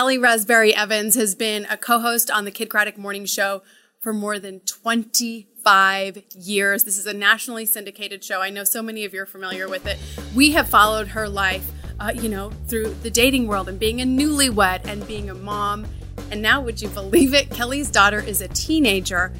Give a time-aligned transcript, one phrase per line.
[0.00, 3.60] Kellie Rasberry Evans has been a co-host on the Kidd Kraddick Morning Show
[3.98, 6.84] for more than 25 years.
[6.84, 8.40] This is a nationally syndicated show.
[8.40, 9.98] I know so many of you are familiar with it.
[10.34, 14.06] We have followed her life, uh, you know, through the dating world and being a
[14.06, 15.86] newlywed and being a mom.
[16.30, 17.50] And now, would you believe it?
[17.50, 19.34] Kellie's daughter is a teenager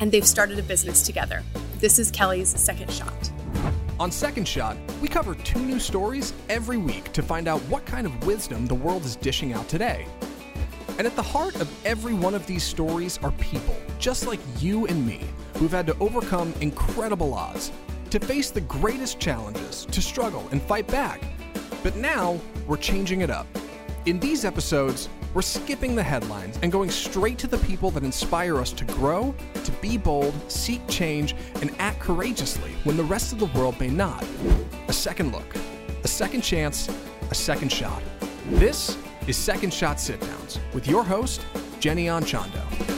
[0.00, 1.42] and they've started a business together.
[1.78, 3.33] This is Kellie's second shot.
[4.00, 8.08] On Second Shot, we cover two new stories every week to find out what kind
[8.08, 10.04] of wisdom the world is dishing out today.
[10.98, 14.86] And at the heart of every one of these stories are people, just like you
[14.86, 15.20] and me,
[15.58, 17.70] who've had to overcome incredible odds,
[18.10, 21.22] to face the greatest challenges, to struggle and fight back.
[21.84, 23.46] But now, we're changing it up.
[24.06, 28.58] In these episodes, we're skipping the headlines and going straight to the people that inspire
[28.58, 29.34] us to grow,
[29.64, 33.88] to be bold, seek change, and act courageously when the rest of the world may
[33.88, 34.24] not.
[34.88, 35.56] A second look,
[36.04, 36.88] a second chance,
[37.30, 38.02] a second shot.
[38.50, 41.44] This is Second Shot Sit Downs with your host,
[41.80, 42.93] Jenny Anchondo.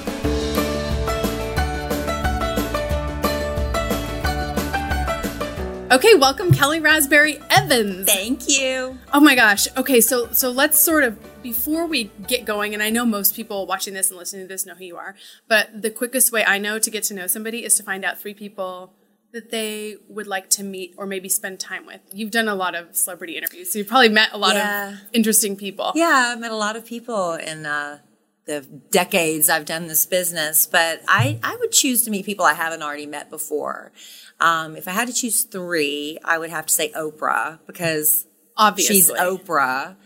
[5.89, 8.07] Okay, welcome Kellie Rasberry Evans.
[8.11, 8.99] Thank you.
[9.13, 9.69] Oh my gosh.
[9.77, 13.67] Okay, so so let's sort of before we get going, and I know most people
[13.67, 15.15] watching this and listening to this know who you are,
[15.47, 18.19] but the quickest way I know to get to know somebody is to find out
[18.19, 18.95] three people
[19.33, 22.01] that they would like to meet or maybe spend time with.
[22.13, 24.91] You've done a lot of celebrity interviews, so you've probably met a lot Yeah.
[24.95, 25.93] of interesting people.
[25.95, 27.99] Yeah, I've met a lot of people in uh,
[28.47, 32.55] the decades I've done this business, but I, I would choose to meet people I
[32.55, 33.93] haven't already met before.
[34.39, 38.97] Um, if I had to choose three, I would have to say Oprah because Obviously.
[38.97, 39.97] she's Oprah.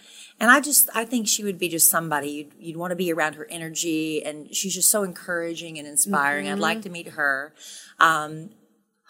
[0.40, 3.12] And I just, I think she would be just somebody you'd, you'd want to be
[3.12, 6.48] around her energy, and she's just so encouraging and inspiring.
[6.48, 7.52] I'd like to meet her.
[7.98, 8.50] Um,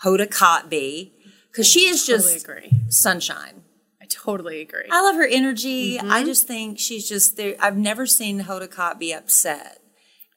[0.03, 1.13] Hoda Kotb,
[1.53, 2.73] because she is totally just agree.
[2.89, 3.63] sunshine.
[4.11, 4.89] I totally agree.
[4.91, 5.99] I love her energy.
[6.01, 7.55] I just think she's just there.
[7.61, 9.81] I've never seen Hoda Kotb be upset.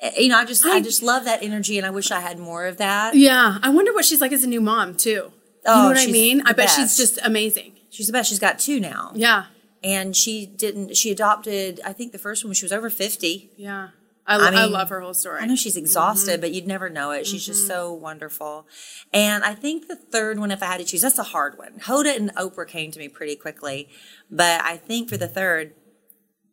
[0.02, 2.38] Eh, You know, I just I, just love that energy, and I wish I had
[2.40, 3.16] more of that.
[3.16, 5.10] yeah, I wonder what she's like as a new mom too.
[5.12, 5.32] you
[5.66, 6.44] Oh, know what I mean?
[6.46, 7.74] I bet she's just amazing.
[7.90, 8.30] She's the best.
[8.30, 9.46] She's got two now, Yeah,
[9.84, 10.96] and she didn't.
[10.98, 11.80] She adopted.
[11.86, 13.50] I think the first one when she was over fifty.
[13.58, 13.90] yeah.
[14.26, 15.42] I, I, mean, love her whole story.
[15.42, 15.84] I know she's mm-hmm.
[15.84, 17.28] exhausted, but you'd never know it.
[17.28, 17.74] She's just mm-hmm.
[17.74, 18.68] so wonderful.
[19.14, 21.80] And I think the third one, if I had to choose, that's a hard one.
[21.80, 23.90] Hoda and Oprah came to me pretty quickly,
[24.32, 25.74] but I think for the third,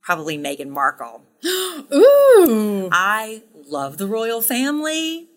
[0.03, 1.23] probably Meghan Markle.
[1.45, 5.29] Ooh, I love the royal family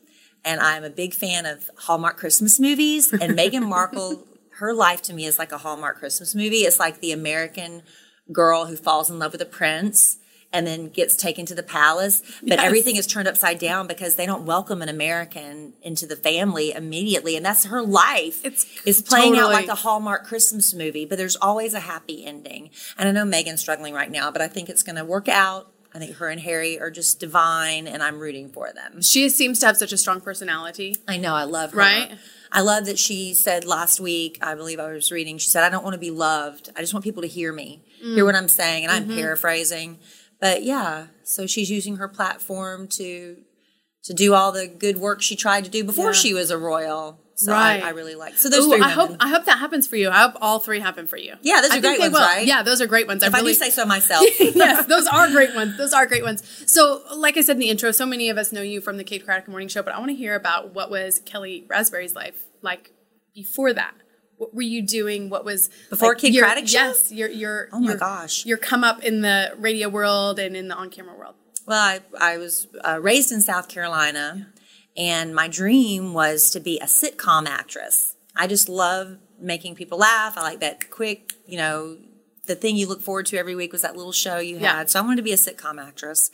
[0.44, 3.14] and I'm a big fan of Hallmark Christmas movies.
[3.14, 4.28] And Meghan Markle,
[4.58, 6.62] her life to me is like a Hallmark Christmas movie.
[6.62, 7.84] It's like the American
[8.32, 10.18] girl who falls in love with a prince
[10.54, 12.22] and then gets taken to the palace.
[12.42, 12.66] But Yes.
[12.66, 17.36] everything is turned upside down because they don't welcome an American into the family immediately.
[17.36, 18.40] And that's her life.
[18.46, 22.70] It's is playing out like a Hallmark Christmas movie, but there's always a happy ending.
[22.98, 25.72] And I know Meghan's struggling right now, but I think it's going to work out.
[25.96, 29.02] I think her and Harry are just divine, and I'm rooting for them.
[29.04, 30.96] she seems to have such a strong personality.
[31.08, 31.78] I know, I love her.
[31.78, 32.18] Right?
[32.52, 35.70] I love that she said last week, I believe I was reading, she said, I
[35.70, 36.72] don't want to be loved.
[36.76, 38.16] I just want people to hear me, Mm.
[38.16, 38.84] hear what I'm saying.
[38.86, 39.18] And I'm Mm-hmm.
[39.18, 40.00] paraphrasing.
[40.44, 43.38] But yeah, so she's using her platform to
[44.04, 46.12] to do all the good work she tried to do before Yeah.
[46.24, 47.18] she was a royal.
[47.36, 47.82] So Right.
[47.82, 48.36] I, I really like.
[48.38, 50.10] So those Ooh, three I hope I hope that happens for you.
[50.10, 51.36] I hope all three happen for you.
[51.42, 52.20] Yeah, those are think great ones, will.
[52.20, 52.46] right?
[52.46, 53.24] Yeah, those are great ones.
[53.24, 54.26] if I I do say so myself.
[54.38, 55.78] yes, those are great ones.
[55.78, 56.44] Those are great ones.
[56.70, 59.06] So, like I said in the intro, so many of us know you from the
[59.06, 62.44] Kidd Kraddick Morning Show, but I want to hear about what was Kellie Rasberry's life
[62.62, 62.92] like
[63.34, 63.94] before that.
[64.44, 65.30] What were you doing?
[65.30, 66.78] What was Before like, Kate your- Craddock show?
[66.88, 68.46] Yes, your your Oh my your- gosh.
[68.46, 71.36] your come up in the radio world and in the on camera world.
[71.66, 74.48] Well, I, I was uh, raised in South Carolina,
[74.98, 78.16] and my dream was to be a sitcom actress.
[78.36, 80.38] I just love making people laugh.
[80.38, 81.98] I like that quick, you know,
[82.46, 84.62] the thing you look forward to every week was that little show you had.
[84.64, 84.86] Yeah.
[84.86, 86.30] So I wanted to be a sitcom actress.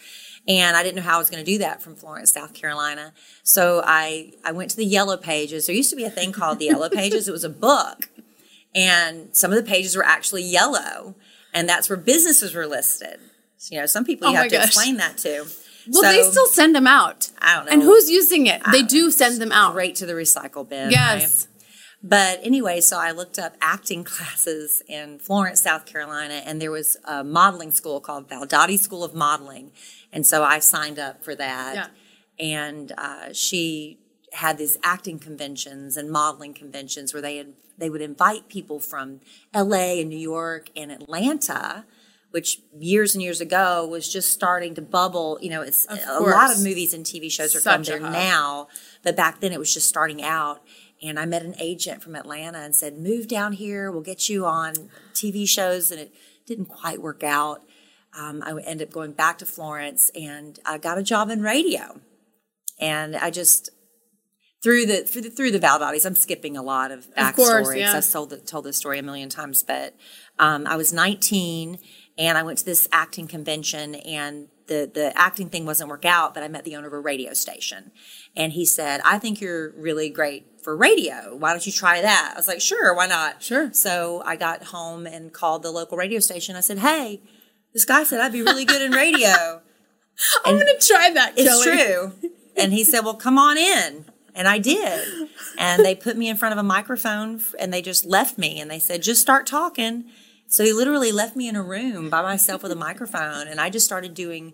[0.48, 3.14] And I didn't know how I was going to do that from Florence, South Carolina.
[3.44, 5.68] So I, I went to the Yellow Pages.
[5.68, 7.28] There used to be a thing called the Yellow Pages.
[7.28, 8.10] It was a book.
[8.74, 11.16] And some of the pages were actually yellow.
[11.54, 13.20] And that's where businesses were listed.
[13.58, 14.68] So, you know, some people Oh you my have to gosh.
[14.68, 15.46] explain that to.
[15.92, 17.30] Well, they still send them out.
[17.40, 17.72] I don't know.
[17.72, 18.62] And who's using it?
[18.72, 19.76] They don't do send them out.
[19.76, 20.92] Right to the recycle bin.
[20.92, 21.48] Yes.
[21.52, 21.59] right?
[22.02, 26.98] But anyway, so I looked up acting classes in Florence, South Carolina, and there was
[27.06, 29.72] a modeling school called Valdotti School of Modeling.
[30.12, 31.76] And so I signed up for that.
[31.76, 31.88] Yeah.
[32.40, 34.00] And uh, she
[34.34, 39.20] had these acting conventions and modeling conventions where they had, they would invite people from
[39.54, 41.86] LA and New York and Atlanta,
[42.32, 45.38] which years and years ago was just starting to bubble.
[45.42, 48.68] You know, it's a lot of movies and TV shows are Such from there now,
[49.04, 50.62] but back then it was just starting out.
[51.02, 53.92] And I met an agent from Atlanta and said, "Move down here.
[53.92, 54.74] We'll get you on
[55.14, 56.14] TV shows." And it
[56.46, 57.62] didn't quite work out.
[58.18, 62.02] um, I ended up going back to Florence and I got a job in radio.
[62.80, 63.70] And I just
[64.62, 67.68] through the through the through the Valdottes, I'm skipping a lot of backstory Of course,
[67.70, 67.98] because yeah.
[67.98, 69.64] I've told the, told this story a million times.
[69.64, 69.96] But
[70.38, 71.78] um, I was 19
[72.18, 76.34] and I went to this acting convention and the the acting thing wasn't work out.
[76.34, 77.92] But I met the owner of a radio station,
[78.38, 81.36] and he said, "I think you're really great for radio.
[81.36, 83.74] Why don't you try that?" I was like, "Sure, why not?" Sure.
[83.74, 86.56] So I got home and called the local radio station.
[86.56, 87.22] I said, "Hey,
[87.74, 89.62] this guy said I'd be really good in radio."
[90.46, 91.78] I'm going to try that, It's Kellie.
[91.78, 92.30] true.
[92.58, 94.04] And he said, Well, come on in.
[94.36, 95.30] And I did.
[95.58, 98.70] And they put me in front of a microphone and they just left me and
[98.70, 100.06] they said, Just start talking.
[100.50, 103.48] So he literally left me in a room by myself with a microphone.
[103.48, 104.54] And I just started doing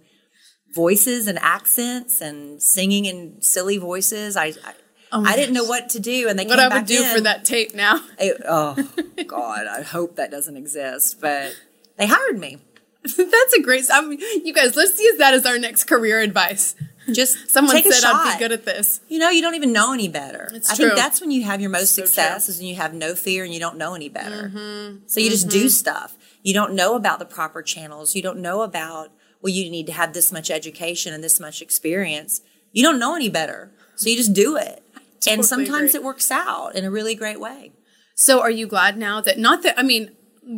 [0.73, 4.35] voices and accents and singing in silly voices.
[4.35, 4.73] I, I,
[5.11, 6.27] Oh I didn't know what to do.
[6.27, 8.01] And they What I would do for that tape now.
[8.19, 8.75] It- oh,
[9.27, 9.67] God.
[9.67, 11.21] I hope that doesn't exist.
[11.21, 11.55] But
[11.97, 12.57] they hired me.
[13.17, 13.85] That's a great.
[13.91, 16.75] I mean, you guys, let's use that as our next career advice.
[17.11, 18.99] Just Someone said I'd be good at this.
[19.07, 20.49] You know, you don't even know any better.
[20.53, 20.85] It's I true.
[20.87, 22.53] think that's when you have your most So success true.
[22.53, 24.49] is when you have no fear and you don't know any better.
[24.49, 24.97] Mm-hmm.
[25.05, 26.17] So you just do stuff.
[26.41, 28.15] You don't know about the proper channels.
[28.15, 29.11] You don't know about
[29.41, 32.41] well, you need to have this much education and this much experience.
[32.71, 34.81] You don't know any better, so you just do it.
[35.19, 35.99] Totally and sometimes agree.
[36.01, 37.71] it works out in a really great way.
[38.15, 40.11] So, are you glad now that not that I mean,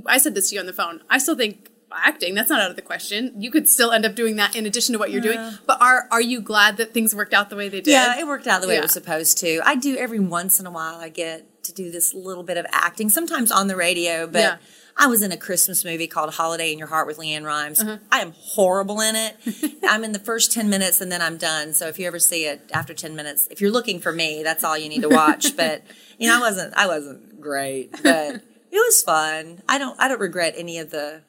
[0.06, 1.02] I said this to you on the phone.
[1.10, 1.70] I still think
[2.06, 3.34] acting that's not out of the question.
[3.42, 5.40] You could still end up doing that in addition to what you're doing.
[5.66, 7.92] But are are you glad that things worked out the way they did?
[7.92, 8.80] Yeah, it worked out the way Yeah.
[8.80, 9.62] it was supposed to.
[9.66, 10.96] I do every once in a while.
[10.96, 14.26] I get to do this little bit of acting, sometimes on the radio.
[14.28, 14.58] But Yeah.
[15.00, 17.80] I was in a Christmas movie called "Holiday in Your Heart" with LeAnn Rimes.
[17.82, 17.98] Uh-huh.
[18.12, 19.36] I am horrible in it.
[19.88, 21.74] I'm in the first ten minutes and then I'm done.
[21.74, 24.64] So if you ever see it after ten minutes, if you're looking for me, that's
[24.64, 25.56] all you need to watch.
[25.58, 25.84] but
[26.18, 26.74] you know, I wasn't.
[26.76, 29.62] I wasn't great, but it was fun.
[29.70, 30.00] I don't.
[30.00, 31.22] I don't regret any of the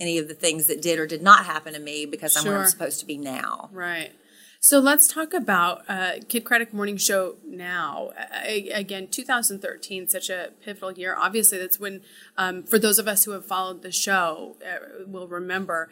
[0.00, 2.58] any of the things that did or did not happen to me because I'm where
[2.58, 3.68] I'm supposed to be now.
[3.72, 4.12] Right.
[4.60, 8.10] So let's talk about uh, Kidd Kraddick Morning Show now.
[8.44, 11.14] A- again, 2013, such a pivotal year.
[11.16, 12.02] Obviously, that's when,
[12.36, 15.90] um, for those of us who have followed the show, uh, will remember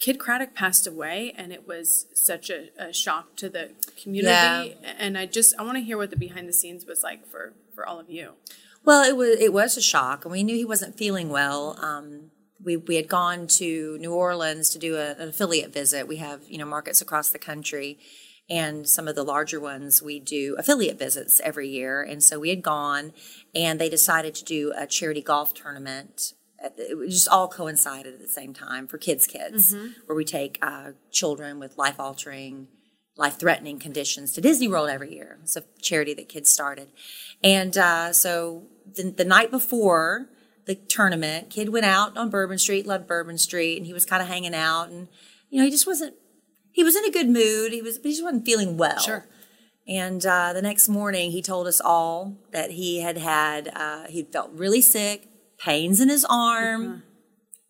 [0.00, 4.76] Kidd Kraddick passed away, and it was such a, a shock to the community.
[4.98, 7.52] And I just I want to hear what the behind the scenes was like for
[7.74, 8.34] for all of you.
[8.84, 11.76] Well, it was it was a shock, and we knew he wasn't feeling well.
[11.82, 12.30] Um,
[12.62, 16.08] we we had gone to New Orleans to do a, an affiliate visit.
[16.08, 17.98] We have you know markets across the country,
[18.48, 22.02] and some of the larger ones we do affiliate visits every year.
[22.02, 23.12] And so we had gone,
[23.54, 26.34] and they decided to do a charity golf tournament.
[26.76, 29.72] It just all coincided at the same time for kids, kids,
[30.06, 32.66] where we take uh, children with life altering
[33.18, 35.38] life threatening conditions to Disney World every year.
[35.42, 36.88] It's a charity that kids started.
[37.42, 40.28] And uh, so the, the night before
[40.68, 44.20] the tournament, Kidd went out on Bourbon Street, loved Bourbon Street, and he was kind
[44.20, 44.90] of hanging out.
[44.90, 45.08] And,
[45.48, 46.14] you know, he just wasn't,
[46.72, 47.72] he was in a good mood.
[47.72, 48.98] He was, but he just wasn't feeling well.
[49.00, 49.26] Sure.
[49.88, 54.24] And uh, the next morning, he told us all that he had had, uh, he
[54.24, 55.26] felt really sick,
[55.58, 57.02] pains in his arm.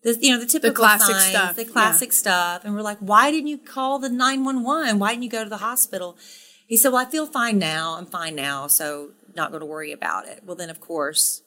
[0.03, 1.71] The, you know the typical classic signs, stuff, the yeah.
[1.71, 4.97] classic stuff, and we're like, "Why didn't you call the nine one one?
[4.97, 6.17] Why didn't you go to the hospital?"
[6.67, 7.97] He said, "Well, I feel fine now.
[7.97, 11.41] I'm fine now, so not going to worry about it." Well, then of course,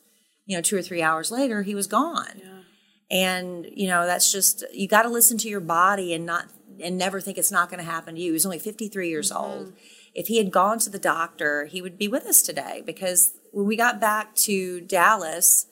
[0.46, 2.40] you know, two or three hours later, he was gone,
[3.10, 6.46] and you know that's just you got to listen to your body and not
[6.82, 8.28] and never think it's not going to happen to you.
[8.28, 9.72] He was only 53 years old.
[10.14, 13.66] If he had gone to the doctor, he would be with us today because when
[13.66, 15.66] we got back to Dallas,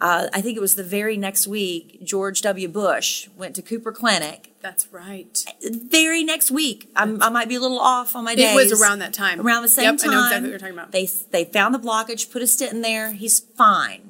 [0.00, 2.68] uh, I think it was the very next week, George W.
[2.68, 4.52] Bush went to Cooper Clinic.
[4.60, 5.44] That's right.
[5.62, 8.54] Very next week, I'm, I might be a little off on my days.
[8.54, 9.40] It was around that time.
[9.40, 10.10] Around the same Yep, time.
[10.10, 10.92] I know exactly what you're talking about.
[10.92, 13.12] They they found the blockage, put a stent in there.
[13.12, 14.09] He's fine.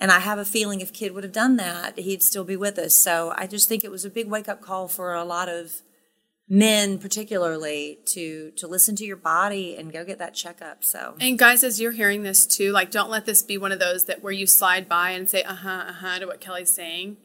[0.00, 2.78] And I have a feeling if Kidd would have done that, he'd still be with
[2.78, 2.96] us.
[2.96, 5.82] So I just think it was a big wake up call for a lot of
[6.48, 10.82] men, particularly, to to listen to your body and go get that checkup.
[10.84, 13.78] So And guys, as you're hearing this too, like don't let this be one of
[13.78, 16.74] those that where you slide by and say uh huh uh huh to what Kellie's
[16.74, 17.18] saying.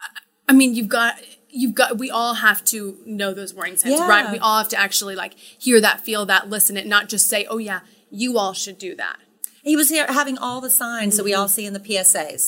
[0.00, 1.16] I- I mean, you've got
[1.50, 4.08] you've got we all have to know those warning signs, Yeah.
[4.08, 4.30] right?
[4.32, 7.44] We all have to actually like hear that, feel that, listen it, not just say,
[7.50, 9.18] oh yeah, you all should do that.
[9.68, 11.40] He was here having all the signs that we Mm-hmm.
[11.40, 12.46] all see in the PSAs,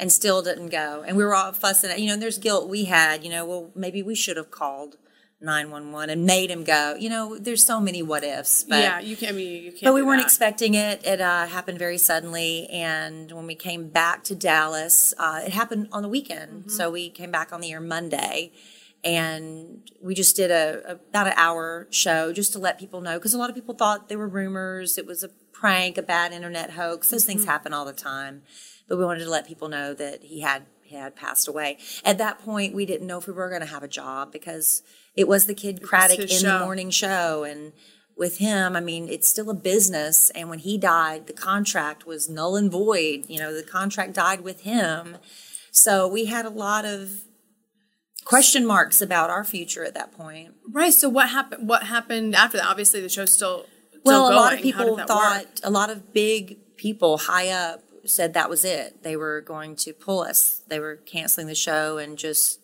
[0.00, 1.04] and still didn't go.
[1.06, 1.90] And we were all fussing.
[1.90, 3.24] at You know, and there's guilt we had.
[3.24, 4.96] You know, well, maybe we should have called
[5.40, 6.96] nine one one and made him go.
[6.98, 8.64] You know, there's so many what ifs.
[8.64, 9.32] But yeah, you can't.
[9.32, 9.84] I mean, you can't.
[9.84, 10.26] but we weren't that.
[10.26, 11.04] expecting it.
[11.04, 15.88] It uh, happened very suddenly, and when we came back to Dallas, uh, it happened
[15.92, 16.50] on the weekend.
[16.52, 16.70] Mm-hmm.
[16.70, 18.52] So we came back on the air Monday,
[19.04, 23.18] and we just did a, a about an hour show just to let people know
[23.18, 26.32] because a lot of people thought there were rumors, it was a prank, a bad
[26.32, 27.10] internet hoax.
[27.10, 27.50] Those things Mm-hmm.
[27.50, 28.42] happen all the time,
[28.88, 31.76] but we wanted to let people know that he had had passed away.
[32.04, 34.82] At that point, we didn't know if we were going to have a job because
[35.14, 36.58] it was the Kidd Kraddick in show.
[36.58, 37.44] the morning show.
[37.44, 37.72] And
[38.16, 40.30] with him, I mean, it's still a business.
[40.30, 43.26] And when he died, the contract was null and void.
[43.28, 45.18] You know, the contract died with him.
[45.70, 47.24] So we had a lot of
[48.24, 50.54] question marks about our future at that point.
[50.70, 50.94] Right.
[50.94, 51.68] So what happened?
[51.68, 52.66] What happened after that?
[52.66, 53.66] Obviously, the show's still.
[54.04, 54.72] Well, a lot of going.
[54.72, 55.54] How did people thought, work?
[55.62, 59.02] a lot of big people high up said that was it.
[59.02, 60.62] They were going to pull us.
[60.68, 62.60] They were canceling the show and just,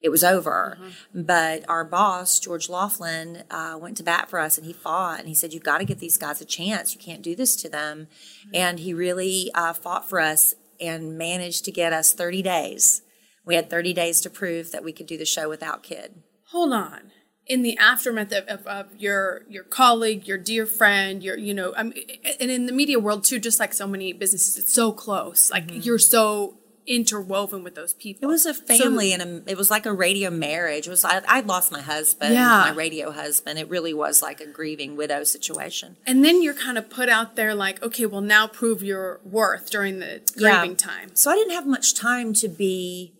[0.00, 0.78] it was over.
[0.80, 1.22] Mm-hmm.
[1.22, 5.28] But our boss, George Laughlin, uh, went to bat for us and he fought and
[5.28, 6.94] he said, You've got to give these guys a chance.
[6.94, 8.08] You can't do this to them.
[8.46, 8.50] Mm-hmm.
[8.54, 13.02] And he really uh, fought for us and managed to get us 30 days.
[13.44, 16.22] We had 30 days to prove that we could do the show without Kidd.
[16.50, 17.12] Hold on.
[17.46, 21.74] In the aftermath of, of, of your your colleague, your dear friend, your you know,
[21.76, 25.50] I and in the media world too, just like so many businesses, it's so close.
[25.50, 26.56] Like you're so
[26.86, 28.18] interwoven with those people.
[28.20, 28.24] Mm-hmm.
[28.30, 30.86] It was a family and a, it was like a radio marriage.
[30.86, 32.64] It was I, I'd lost my husband, Yeah.
[32.68, 33.58] my radio husband.
[33.58, 35.96] It really was like a grieving widow situation.
[36.06, 39.70] And then you're kind of put out there like, okay, well now prove your worth
[39.70, 41.14] during the grieving time.
[41.14, 43.12] So I didn't have much time to be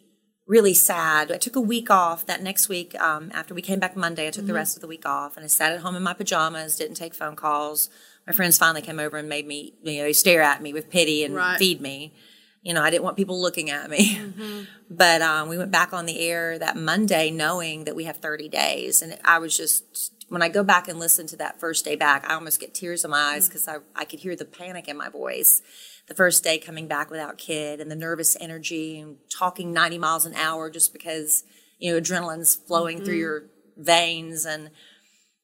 [0.46, 1.30] really sad.
[1.30, 2.26] I took a week off.
[2.26, 4.48] That next week, um, after we came back Monday, I took Mm-hmm.
[4.48, 6.96] the rest of the week off and I sat at home in my pajamas, didn't
[6.96, 7.88] take phone calls.
[8.26, 10.90] My friends finally came over and made me, you know, they stare at me with
[10.90, 11.58] pity and Right.
[11.58, 12.14] feed me.
[12.62, 14.20] You know, I didn't want people looking at me.
[14.94, 18.50] But um, we went back on the air that Monday knowing that we have 30
[18.50, 19.00] days.
[19.00, 22.28] And I was just, when I go back and listen to that first day back,
[22.28, 24.98] I almost get tears in my eyes because I, I could hear the panic in
[24.98, 25.62] my voice.
[26.08, 30.26] The first day coming back without Kidd and the nervous energy and talking 90 miles
[30.26, 31.44] an hour just because,
[31.78, 33.20] you know, adrenaline's flowing through mm-hmm.
[33.20, 33.44] your
[33.76, 34.44] veins.
[34.44, 34.70] And it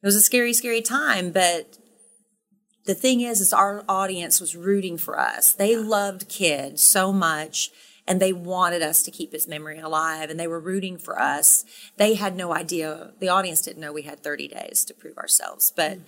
[0.03, 1.31] was a scary, scary time.
[1.31, 1.79] But
[2.87, 5.53] the thing is, is our audience was rooting for us.
[5.53, 7.71] They loved Kid so much
[8.09, 11.65] and they wanted us to keep his memory alive and they were rooting for us.
[11.99, 15.71] They had no idea, the audience didn't know we had 30 days to prove ourselves.
[15.77, 15.99] But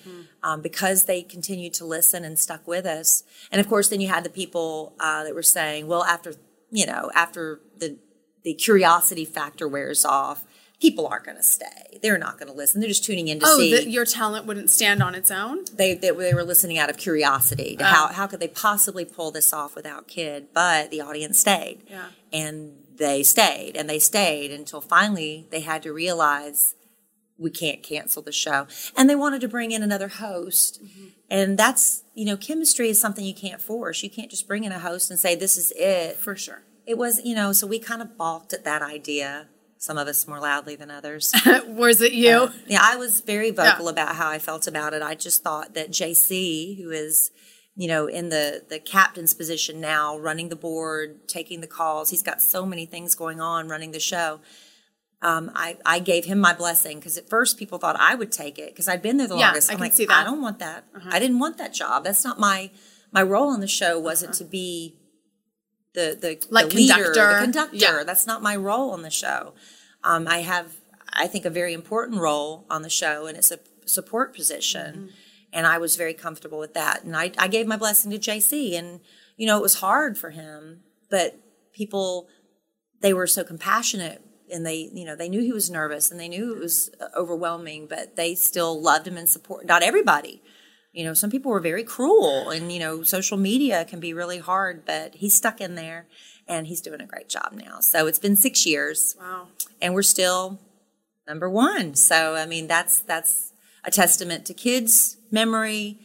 [0.42, 4.08] um, because they continued to listen and stuck with us, and of course, then you
[4.08, 6.32] had the people uh, that were saying, well, after,
[6.70, 7.98] you know, after the,
[8.44, 10.46] the curiosity factor wears off,
[10.80, 11.98] people aren't going to stay.
[12.02, 12.80] They're not going to listen.
[12.80, 15.64] They're just tuning in to Oh, see that your talent wouldn't stand on its own?
[15.74, 18.12] they, they they were listening out of curiosity to how oh.
[18.12, 22.06] how could they possibly pull this off without Kidd but the audience stayed Yeah.
[22.32, 26.74] and they stayed and they stayed until finally they had to realize
[27.38, 31.06] we can't cancel the show and they wanted to bring in another host mm-hmm.
[31.30, 34.72] and that's you know chemistry is something you can't force you can't just bring in
[34.72, 36.62] a host and say this is it For sure.
[36.86, 39.46] it was you know so we kind of balked at that idea
[39.80, 41.32] some of us more loudly than others
[41.66, 42.50] Was it you?
[42.66, 43.90] yeah, I was very vocal Yeah.
[43.92, 45.02] about how I felt about it.
[45.02, 47.30] I just thought that J-Si, who is,
[47.74, 52.22] you know, in the the captain's position now, running the board, taking the calls, he's
[52.22, 54.40] got so many things going on running the show.
[55.22, 58.58] Um, I, I gave him my blessing because at first people thought I would take
[58.58, 59.70] it because I'd been there the Yeah, longest.
[59.70, 60.12] I I'm can like, see that.
[60.12, 60.20] Uh-huh.
[60.22, 60.84] I don't want that.
[61.10, 62.04] I didn't want that job.
[62.04, 62.70] That's not my
[63.12, 63.98] my role on the show.
[63.98, 64.96] Wasn't to be
[65.94, 66.46] the the.
[66.50, 67.34] Like the leader, conductor.
[67.34, 67.76] the conductor.
[67.76, 68.04] Yeah.
[68.04, 69.54] That's not my role on the show.
[70.02, 70.76] Um, I have,
[71.12, 74.94] I think, a very important role on the show, and it's a support position.
[74.94, 75.06] Mm-hmm.
[75.52, 77.02] And I was very comfortable with that.
[77.02, 79.00] And I, I gave my blessing to J-Si, and
[79.36, 81.38] you know, it was hard for him, but
[81.72, 82.28] people,
[83.00, 84.22] they were so compassionate.
[84.52, 87.06] And they, you know, they knew he was nervous and they knew it was uh,
[87.16, 89.64] overwhelming, but they still loved him and support.
[89.64, 90.42] Not everybody,
[90.92, 94.38] you know, some people were very cruel, and you know, social media can be really
[94.38, 94.84] hard.
[94.84, 96.06] But he's stuck in there,
[96.48, 97.80] and he's doing a great job now.
[97.80, 99.48] So it's been six years, Wow.
[99.80, 100.58] and we're still
[101.28, 101.94] number one.
[101.94, 103.52] So I mean, that's that's
[103.84, 105.98] a testament to Kidd's memory,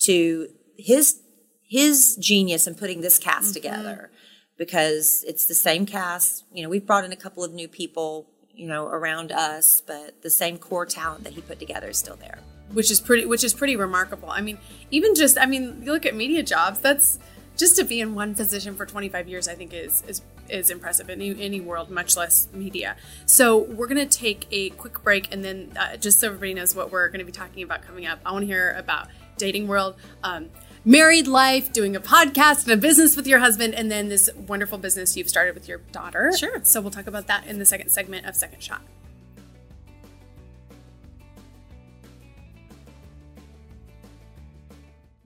[0.00, 1.20] to his
[1.62, 3.54] his genius in putting this cast mm-hmm.
[3.54, 4.10] together,
[4.56, 6.44] because it's the same cast.
[6.52, 10.22] You know, we've brought in a couple of new people, you know, around us, but
[10.22, 12.38] the same core talent that he put together is still there.
[12.72, 14.30] Which is pretty which is pretty remarkable.
[14.30, 14.58] I mean,
[14.90, 17.18] even just I mean, you look at media jobs, that's
[17.56, 21.08] just to be in one position for 25 years I think is is is impressive
[21.08, 22.96] in any, any world, much less media.
[23.26, 26.74] So, we're going to take a quick break and then uh, just so everybody knows
[26.74, 28.20] what we're going to be talking about coming up.
[28.26, 29.08] I want to hear about
[29.38, 30.50] dating world, um,
[30.84, 34.78] married life, doing a podcast and a business with your husband, and then this wonderful
[34.78, 36.32] business you've started with your daughter.
[36.36, 36.60] Sure.
[36.64, 38.82] So, we'll talk about that in the second segment of Second Shot.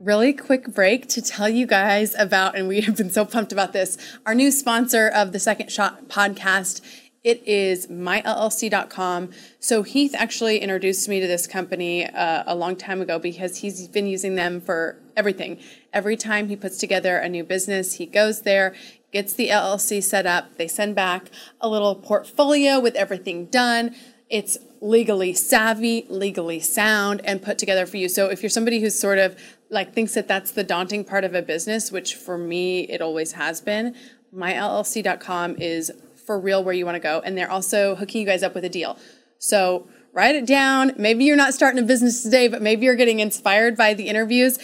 [0.04, 3.73] Really quick break to tell you guys about, and we have been so pumped about
[3.73, 3.96] this,
[4.26, 6.82] our new sponsor of the Second Shot podcast
[7.23, 9.30] It is myllc.com.
[9.58, 13.88] So Heath actually introduced me to this company uh, a long time ago because he's
[13.88, 15.58] been using them for everything.
[15.90, 18.75] Every time he puts together a new business, he goes there,
[19.11, 20.56] gets the LLC set up.
[20.58, 21.30] They send back
[21.62, 23.94] a little portfolio with everything done.
[24.28, 28.08] It's legally savvy, legally sound, and put together for you.
[28.08, 29.37] So if you're somebody who's sort of
[29.71, 33.33] like thinks that that's the daunting part of a business, which for me it always
[33.33, 33.94] has been,
[34.35, 35.90] myllc.com is
[36.26, 37.21] for real where you want to go.
[37.25, 38.99] And they're also hooking you guys up with a deal.
[39.38, 40.92] So write it down.
[40.97, 44.59] Maybe you're not starting a business today, but maybe you're getting inspired by the interviews.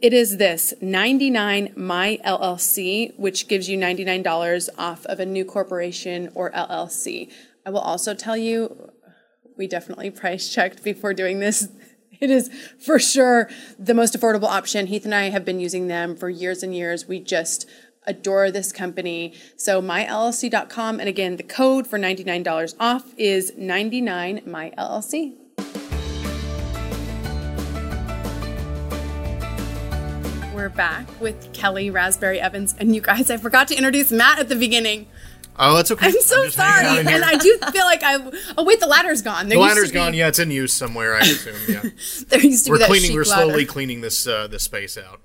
[0.00, 6.30] It is this 99 My LLC, which gives you $99 off of a new corporation
[6.34, 7.32] or LLC.
[7.66, 8.92] I will also tell you,
[9.56, 11.68] we definitely price checked before doing this.
[12.24, 14.86] It is for sure the most affordable option.
[14.86, 17.06] Heath and I have been using them for years and years.
[17.06, 17.68] We just
[18.06, 19.34] adore this company.
[19.58, 21.00] So myllc.com.
[21.00, 25.34] And again, the code for $99 off is 99myllc.
[30.54, 32.74] We're back with Kellie Rasberry Evans.
[32.78, 35.08] And you guys, I forgot to introduce Matt at the beginning.
[35.56, 36.06] Oh, that's okay.
[36.06, 36.98] I'm so sorry.
[36.98, 38.18] And I do feel like I.
[38.58, 39.48] Oh, wait, the ladder's gone.
[39.48, 40.14] There the ladder's be, gone.
[40.14, 41.54] Yeah, it's in use somewhere, I assume.
[41.68, 41.82] Yeah.
[42.28, 43.66] there used to we're be cleaning, We're slowly ladder.
[43.66, 45.20] cleaning this, uh, this space out.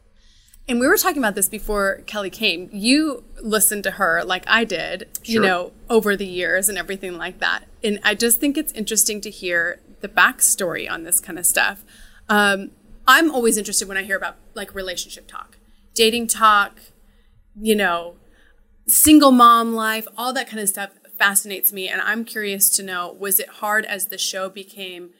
[0.67, 2.69] And we were talking about this before Kellie came.
[2.71, 5.33] You listened to her like I did, sure.
[5.33, 7.63] you know, over the years and everything like that.
[7.83, 11.83] And I just think it's interesting to hear the backstory on this kind of stuff.
[12.29, 12.69] Um,
[13.07, 15.57] I'm always interested when I hear about like relationship talk,
[15.95, 16.79] dating talk,
[17.59, 18.17] you know,
[18.89, 21.87] single mom life, all that kind of stuff fascinates me.
[21.87, 25.11] And I'm curious to know was it hard as the show became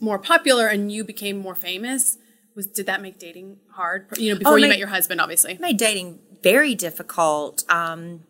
[0.00, 2.18] more popular and you became more famous?
[2.58, 4.08] was did that make dating hard?
[4.18, 5.56] You know, before oh, you met your husband, obviously.
[5.58, 7.64] Made dating very difficult.
[7.70, 8.24] Um,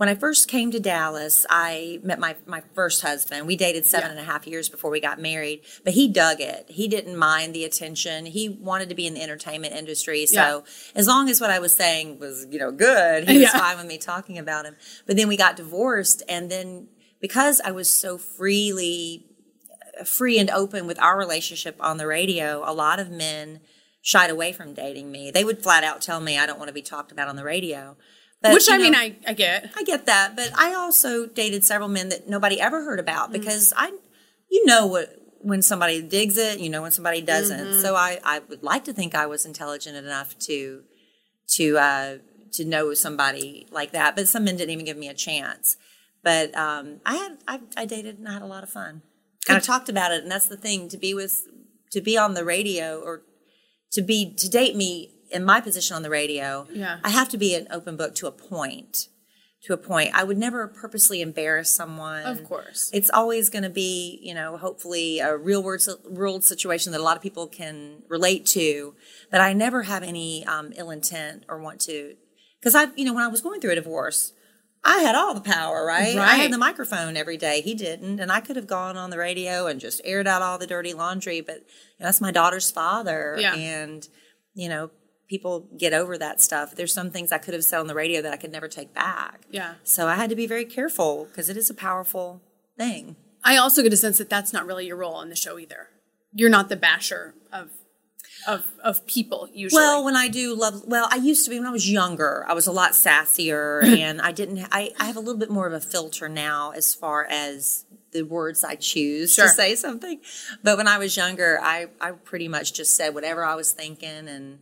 [0.00, 3.46] when I first came to Dallas, I met my, my first husband.
[3.46, 4.12] We dated seven yeah.
[4.12, 6.64] and a half years before we got married, but he dug it.
[6.70, 8.24] He didn't mind the attention.
[8.24, 10.24] He wanted to be in the entertainment industry.
[10.24, 10.60] So yeah.
[10.94, 13.84] as long as what I was saying was, you know, good, he was fine with
[13.84, 14.74] me talking about him.
[15.06, 16.88] But then we got divorced and then
[17.20, 19.26] because I was so freely
[20.06, 23.60] free and open with our relationship on the radio, a lot of men
[24.00, 25.30] shied away from dating me.
[25.30, 27.44] They would flat out tell me I don't want to be talked about on the
[27.44, 27.98] radio.
[28.42, 29.70] But, Which I know, mean, I, I get.
[29.76, 30.34] I get that.
[30.34, 33.40] But I also dated several men that nobody ever heard about mm-hmm.
[33.40, 33.92] because I,
[34.50, 37.58] you know what, when somebody digs it, you know when somebody doesn't.
[37.58, 37.80] Mm-hmm.
[37.80, 40.82] So I, I would like to think I was intelligent enough to,
[41.48, 42.18] to, uh,
[42.52, 44.16] to know somebody like that.
[44.16, 45.76] But some men didn't even give me a chance.
[46.22, 49.02] But um, I had, I, I dated and I had a lot of fun.
[49.48, 51.46] And I talked about it, and that's the thing to be with,
[51.92, 53.22] to be on the radio or
[53.92, 56.98] to be to date me in my position on the radio, yeah.
[57.04, 59.08] I have to be an open book to a point.
[59.64, 62.22] To a point, I would never purposely embarrass someone.
[62.22, 66.92] Of course, it's always going to be, you know, hopefully a real world world situation
[66.92, 68.94] that a lot of people can relate to.
[69.30, 72.14] But I never have any um, ill intent or want to,
[72.58, 74.32] because I, you know, when I was going through a divorce,
[74.82, 76.16] I had all the power, right?
[76.16, 76.26] right?
[76.26, 77.60] I had the microphone every day.
[77.60, 78.18] He didn't.
[78.18, 80.94] And I could have gone on the radio and just aired out all the dirty
[80.94, 83.36] laundry, but you know, that's my daughter's father.
[83.38, 83.54] Yeah.
[83.54, 84.08] And,
[84.54, 84.90] you know,
[85.30, 86.74] people get over that stuff.
[86.74, 88.92] There's some things I could have said on the radio that I could never take
[88.92, 89.42] back.
[89.48, 89.74] Yeah.
[89.84, 92.42] So I had to be very careful because it is a powerful
[92.76, 93.14] thing.
[93.44, 95.88] I also get a sense that that's not really your role on the show either.
[96.34, 97.70] You're not the basher of
[98.48, 99.80] of of people usually.
[99.80, 102.44] Well, when I do love, well, I used to be when I was younger.
[102.48, 104.66] I was a lot sassier, and I didn't.
[104.72, 108.22] I I have a little bit more of a filter now as far as the
[108.22, 109.46] words I choose sure.
[109.46, 110.20] to say something.
[110.64, 114.26] But when I was younger, I I pretty much just said whatever I was thinking
[114.26, 114.58] and.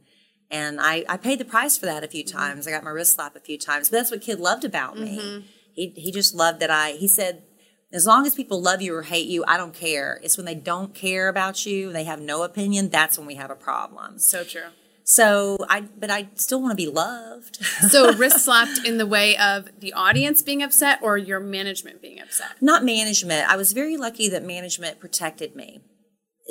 [0.50, 2.36] And I, I paid the price for that a few mm-hmm.
[2.36, 2.66] times.
[2.66, 3.90] I got my wrist slapped a few times.
[3.90, 5.18] But that's what Kidd loved about me.
[5.18, 5.46] Mm-hmm.
[5.74, 7.42] He, he just loved that I, he said,
[7.92, 10.20] as long as people love you or hate you, I don't care.
[10.22, 13.50] It's when they don't care about you, they have no opinion, that's when we have
[13.50, 14.18] a problem.
[14.18, 14.62] So true.
[15.04, 17.56] So I, but I still want to be loved.
[17.88, 22.20] so wrist slapped in the way of the audience being upset or your management being
[22.20, 22.60] upset?
[22.60, 23.48] Not management.
[23.48, 25.80] I was very lucky that management protected me.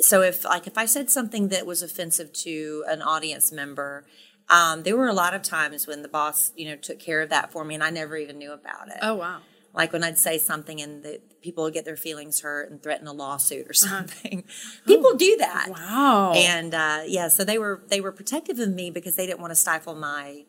[0.00, 4.06] So if like if I said something that was offensive to an audience member,
[4.48, 7.30] um, there were a lot of times when the boss, you know, took care of
[7.30, 8.98] that for me, and I never even knew about it.
[9.02, 9.40] Oh wow!
[9.74, 13.06] Like when I'd say something and the people would get their feelings hurt and threaten
[13.06, 13.88] a lawsuit or uh-huh.
[13.88, 14.40] something.
[14.40, 14.86] Uh-huh.
[14.86, 15.68] People oh, do that.
[15.70, 16.32] Wow.
[16.34, 19.50] And uh, yeah, so they were they were protective of me because they didn't want
[19.50, 20.44] to stifle my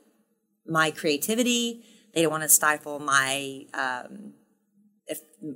[0.66, 1.84] my creativity.
[2.14, 4.34] They didn't want to stifle my um,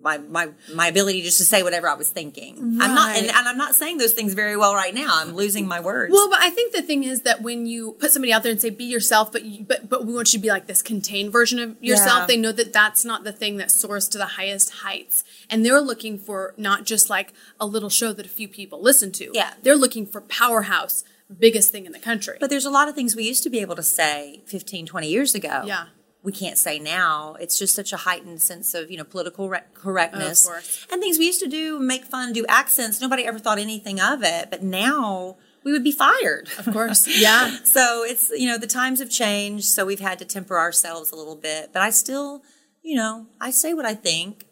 [0.02, 2.58] my my my ability just to say whatever I was thinking.
[2.82, 5.08] I'm not, and, and I'm not saying those things very well right now.
[5.10, 6.14] I'm losing my words.
[6.14, 8.62] Well, but I think the thing is that when you put somebody out there and
[8.62, 11.32] say be yourself, but you, but but we want you to be like this contained
[11.32, 12.26] version of yourself, Yeah.
[12.28, 15.82] they know that that's not the thing that soars to the highest heights, and they're
[15.82, 19.32] looking for not just like a little show that a few people listen to.
[19.34, 19.54] Yeah.
[19.64, 21.04] they're looking for powerhouse,
[21.40, 22.38] biggest thing in the country.
[22.40, 25.08] But there's a lot of things we used to be able to say 15, 20
[25.10, 25.64] years ago.
[25.66, 25.86] Yeah.
[26.24, 27.36] We can't say now.
[27.40, 30.46] It's just such a heightened sense of, you know, political re- correctness.
[30.46, 30.88] Of course.
[30.92, 33.02] And things we used to do, make fun, do accents.
[33.02, 34.50] Nobody ever thought anything of it.
[34.50, 36.48] But now we would be fired.
[36.58, 37.58] of course, yeah.
[37.66, 39.66] So it's, you know, the times have changed.
[39.66, 41.72] So we've had to temper ourselves a little bit.
[41.74, 42.42] But I still,
[42.82, 44.46] you know, I say what I think.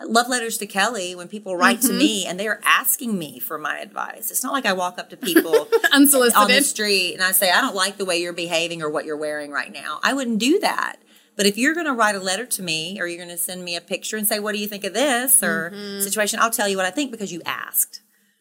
[0.00, 1.88] I love letters to Kellie when people write Mm-hmm.
[1.88, 4.30] to me and they're asking me for my advice.
[4.30, 6.40] It's not like I walk up to people Unsolicited.
[6.40, 9.04] on the street and I say, I don't like the way you're behaving or what
[9.04, 9.98] you're wearing right now.
[10.04, 10.96] I wouldn't do that.
[11.38, 13.64] But if you're going to write a letter to me or you're going to send
[13.64, 16.00] me a picture and say, what do you think of this or Mm-hmm.
[16.00, 18.00] situation, I'll tell you what I think because you asked.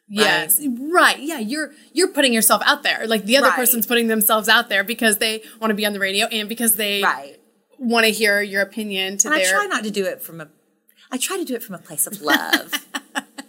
[0.09, 1.19] Yes, right.
[1.19, 3.05] Yeah, you're you're putting yourself out there.
[3.05, 3.55] Like the other Right.
[3.57, 6.75] person's putting themselves out there because they want to be on the radio and because
[6.75, 7.37] they Right.
[7.77, 10.47] want to hear your opinion to And I try not to do it from a,
[11.11, 12.73] I try to do it from a place of love.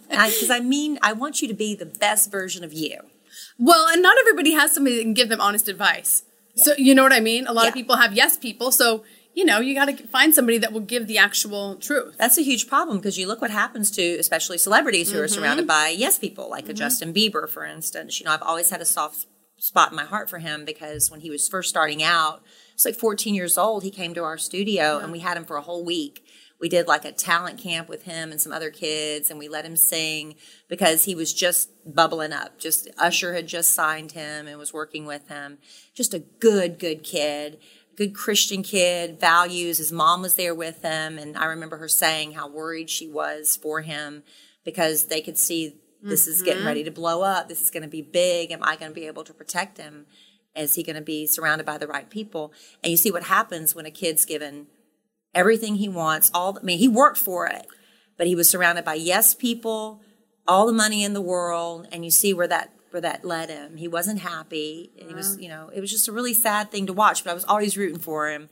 [0.09, 2.97] Because I, mean, I want you to be the best version of you.
[3.57, 6.23] Well, and not everybody has somebody that can give them honest advice.
[6.55, 7.47] So you know what I mean?
[7.47, 7.67] A lot Yeah.
[7.69, 9.03] of people have yes people, so
[9.39, 12.17] you know, you got to find somebody that will give the actual truth.
[12.17, 15.33] That's a huge problem because you look what happens to especially celebrities who are mm-hmm.
[15.33, 16.75] surrounded by yes people, like a mm-hmm.
[16.75, 18.19] Justin Bieber, for instance.
[18.19, 21.21] You know, I've always had a soft spot in my heart for him because when
[21.21, 24.97] he was first starting out, it's like 14 years old, he came to our studio
[24.97, 26.21] and we had him for a whole week.
[26.59, 29.63] We did like a talent camp with him and some other kids, and we let
[29.63, 30.35] him sing
[30.67, 32.59] because he was just bubbling up.
[32.59, 35.59] Just Usher had just signed him and was working with him.
[35.93, 37.59] Just a good, good kid
[37.99, 39.77] good Christian kid, values.
[39.77, 41.19] His mom was there with him.
[41.19, 44.23] And I remember her saying how worried she was for him
[44.63, 46.67] because they could see this is getting mm-hmm.
[46.67, 47.49] ready to blow up.
[47.49, 48.51] This is going to be big.
[48.51, 50.05] Am I going to be able to protect him?
[50.55, 52.53] Is he going to be surrounded by the right people?
[52.81, 54.67] And you see what happens when a kid's given
[55.35, 56.31] everything he wants.
[56.33, 57.67] All I mean, he worked for it,
[58.17, 60.01] but he was surrounded by yes people,
[60.47, 63.77] all the money in the world, and you see where that that led him.
[63.77, 64.91] He wasn't happy.
[64.95, 67.23] He was, you know, it was just a really sad thing to watch.
[67.23, 68.49] But I was always rooting for him.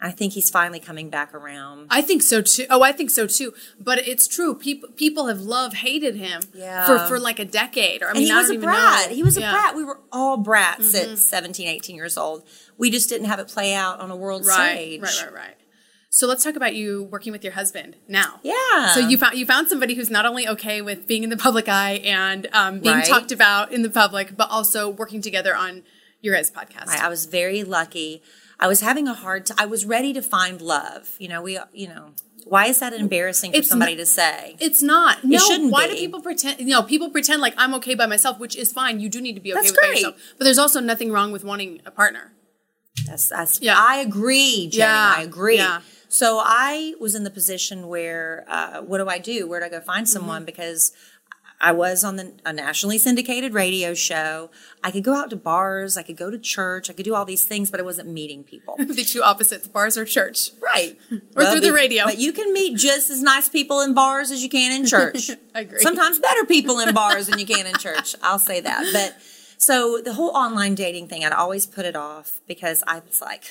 [0.00, 1.88] I think he's finally coming back around.
[1.90, 2.66] I think so too.
[2.70, 3.52] Oh, I think so too.
[3.80, 4.54] But it's true.
[4.54, 6.86] People people have love hated him Yeah.
[6.86, 8.02] for for like a decade.
[8.02, 9.10] Or I And mean, he I was a brat.
[9.10, 9.46] He was a Yeah.
[9.52, 9.56] Mm-hmm.
[9.56, 9.76] brat.
[9.76, 12.44] We were all brats at 17, 18 years old.
[12.76, 15.00] We just didn't have it play out on a world Right, stage.
[15.02, 15.56] right, right, right.
[16.10, 18.40] So let's talk about you working with your husband now.
[18.42, 18.94] Yeah.
[18.94, 21.68] So you found you found somebody who's not only okay with being in the public
[21.68, 23.06] eye and um, being Right.
[23.06, 25.82] talked about in the public, but also working together on
[26.22, 26.88] your guys' podcast.
[26.88, 28.22] I, I was very lucky.
[28.58, 29.56] I was having a hard time.
[29.60, 31.14] I was ready to find love.
[31.18, 32.12] You know, we, you know,
[32.44, 34.56] why is that embarrassing for It's somebody to say?
[34.58, 35.22] It's not.
[35.24, 35.38] No.
[35.38, 35.94] shouldn't why be.
[35.94, 36.58] do people pretend?
[36.58, 38.98] You know, people pretend like I'm okay by myself, which is fine.
[38.98, 39.96] You do need to be okay That's with by great.
[39.98, 40.16] yourself.
[40.38, 42.32] But there's also nothing wrong with wanting a partner.
[43.06, 43.76] That's, that's, Yeah.
[43.78, 44.78] I agree, Jenny.
[44.78, 45.14] Yeah.
[45.18, 45.56] I agree.
[45.58, 45.80] Yeah.
[46.08, 49.46] So I was in the position where, uh, what do I do?
[49.48, 50.12] Where do I go find Mm-hmm.
[50.12, 50.44] someone?
[50.44, 50.92] Because
[51.60, 54.48] I was on the, a nationally syndicated radio show.
[54.84, 55.96] I could go out to bars.
[55.96, 56.88] I could go to church.
[56.88, 58.76] I could do all these things, but I wasn't meeting people.
[58.78, 60.50] the two opposites, bars or church.
[60.62, 60.96] Right.
[61.36, 62.04] Or through the radio.
[62.04, 65.30] But you can meet just as nice people in bars as you can in church.
[65.54, 65.80] I agree.
[65.80, 68.14] Sometimes better people in bars than you can in church.
[68.22, 68.84] I'll say that.
[68.92, 69.16] But
[69.58, 73.44] so the whole online dating thing, I'd always put it off because I was like,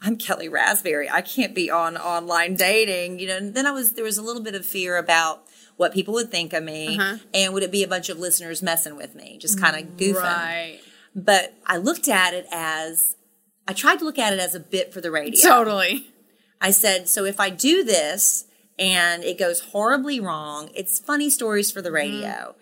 [0.00, 1.08] I'm Kellie Rasberry.
[1.10, 3.18] I can't be on online dating.
[3.18, 5.42] You know, and then I was there was a little bit of fear about
[5.76, 7.16] what people would think of me Uh-huh.
[7.34, 10.22] and would it be a bunch of listeners messing with me, just kind of goofing.
[10.22, 10.80] Right.
[11.14, 13.16] But I looked at it as
[13.66, 15.40] I tried to look at it as a bit for the radio.
[15.40, 16.06] Totally.
[16.60, 18.44] I said, so if I do this
[18.78, 22.54] and it goes horribly wrong, it's funny stories for the radio.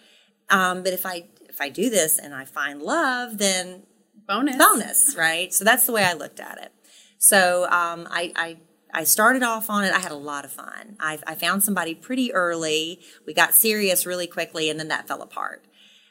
[0.49, 3.83] Um, but if I if I do this and I find love, then
[4.27, 4.57] Bonus.
[4.57, 5.53] bonus, right?
[5.53, 6.73] So that's the way I looked at it.
[7.21, 8.57] So um, I, I
[8.93, 9.93] I started off on it.
[9.93, 10.97] I had a lot of fun.
[10.99, 13.01] I, I found somebody pretty early.
[13.27, 15.67] We got serious really quickly, and then that fell apart.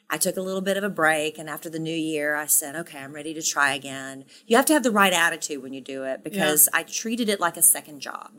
[0.08, 2.76] I took a little bit of a break, and after the new year, I said,
[2.76, 5.80] "Okay, I'm ready to try again." You have to have the right attitude when you
[5.80, 8.30] do it because I treated it like a second job.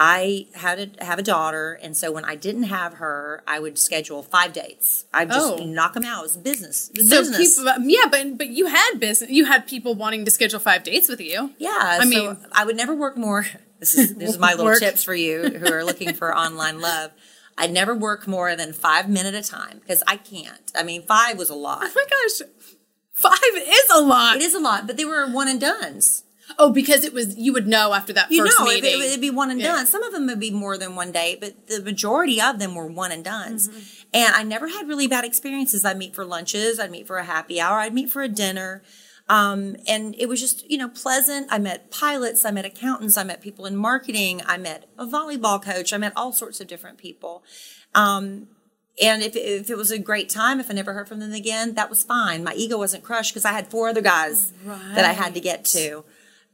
[0.00, 3.78] I had a, have a daughter, and so when I didn't have her, I would
[3.80, 5.06] schedule five dates.
[5.12, 5.64] I would just Oh.
[5.64, 6.20] knock them out.
[6.20, 6.88] It was business.
[6.94, 7.56] It was So business.
[7.58, 9.28] people, yeah, but but you had business.
[9.28, 11.52] You had people wanting to schedule five dates with you.
[11.58, 13.44] Yeah, I I mean- I would never work more.
[13.80, 14.80] This is this is my little Work.
[14.80, 17.12] tips for you who are looking for online love.
[17.56, 20.72] I'd never work more than five minutes at a time because I can't.
[20.76, 21.82] I mean, five was a lot.
[21.84, 22.48] Oh my gosh,
[23.12, 24.36] five is a lot.
[24.36, 26.24] It is a lot, but they were one and dones.
[26.58, 29.02] Oh, because it was you would know after that You first know, meeting.
[29.02, 29.72] it, would be one and Yeah.
[29.72, 29.86] done.
[29.86, 32.86] Some of them would be more than one date, but the majority of them were
[32.86, 33.68] one and dones.
[33.68, 33.78] Mm-hmm.
[34.14, 35.84] And I never had really bad experiences.
[35.84, 38.82] I'd meet for lunches, I'd meet for a happy hour, I'd meet for a dinner.
[39.28, 41.48] Um, and it was just, you know, pleasant.
[41.50, 45.62] I met pilots, I met accountants, I met people in marketing, I met a volleyball
[45.62, 47.42] coach, I met all sorts of different people.
[47.94, 48.48] Um,
[49.02, 51.74] and if, if it was a great time, if I never heard from them again,
[51.74, 52.42] that was fine.
[52.42, 54.52] My ego wasn't crushed because I had four other guys
[54.94, 56.04] that I had to get to.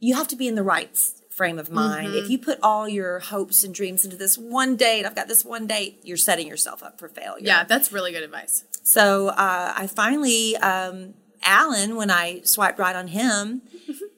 [0.04, 0.96] You have to be in the right
[1.30, 2.08] frame of mind.
[2.08, 2.24] Mm-hmm.
[2.24, 5.44] If you put all your hopes and dreams into this one date, I've got this
[5.44, 7.44] one date, you're setting yourself up for failure.
[7.44, 8.64] yeah, that's really good advice.
[8.82, 13.62] So uh, I finally, um, Alan, when I swiped right on him,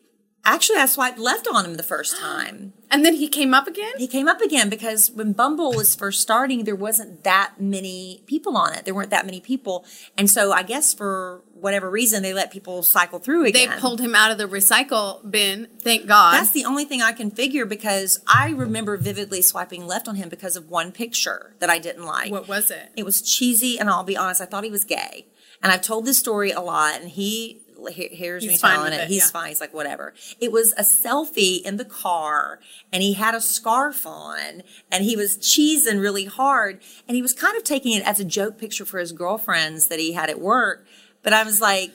[0.46, 2.72] actually I swiped left on him the first time.
[2.88, 3.92] And then he came up again.
[3.98, 8.56] He came up again because when Bumble was first starting, there wasn't that many people
[8.56, 8.84] on it.
[8.84, 9.84] There weren't that many people.
[10.16, 13.70] And so I guess for whatever reason, they let people cycle through again.
[13.70, 15.66] They pulled him out of the recycle bin.
[15.80, 16.34] Thank God.
[16.34, 20.28] That's the only thing I can figure because I remember vividly swiping left on him
[20.28, 22.30] because of one picture that I didn't like.
[22.30, 22.92] what was it?
[22.96, 25.26] It was cheesy, and I'll be honest, I thought he was gay.
[25.60, 29.00] And I've told this story a lot, and he he- hears He's me telling it.
[29.00, 29.30] it, He's yeah.
[29.30, 29.48] fine.
[29.48, 30.14] He's like, whatever.
[30.40, 32.60] It was a selfie in the car,
[32.92, 37.32] and he had a scarf on, and he was cheesing really hard, and he was
[37.32, 40.40] kind of taking it as a joke picture for his girlfriends that he had at
[40.40, 40.86] work.
[41.22, 41.92] But I was like,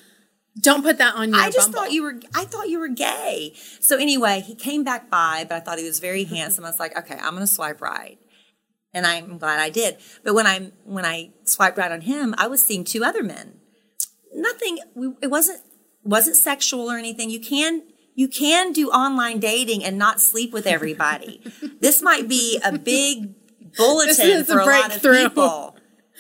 [0.60, 1.80] Don't put that on your I just Bumble.
[1.80, 2.20] thought you were.
[2.36, 3.54] I thought you were gay.
[3.80, 6.66] So anyway, he came back by, but I thought he was very handsome.
[6.66, 8.20] I was like, okay, I'm going to swipe right,
[8.94, 9.98] and I'm glad I did.
[10.26, 13.60] But when I when I swiped right on him, I was seeing two other men.
[14.34, 14.80] Nothing.
[14.96, 15.62] We, it wasn't
[16.04, 17.30] wasn't sexual or anything.
[17.30, 17.84] You can
[18.14, 21.42] you can do online dating and not sleep with everybody.
[21.80, 23.34] this might be a big
[23.78, 25.76] bulletin is a for a lot of people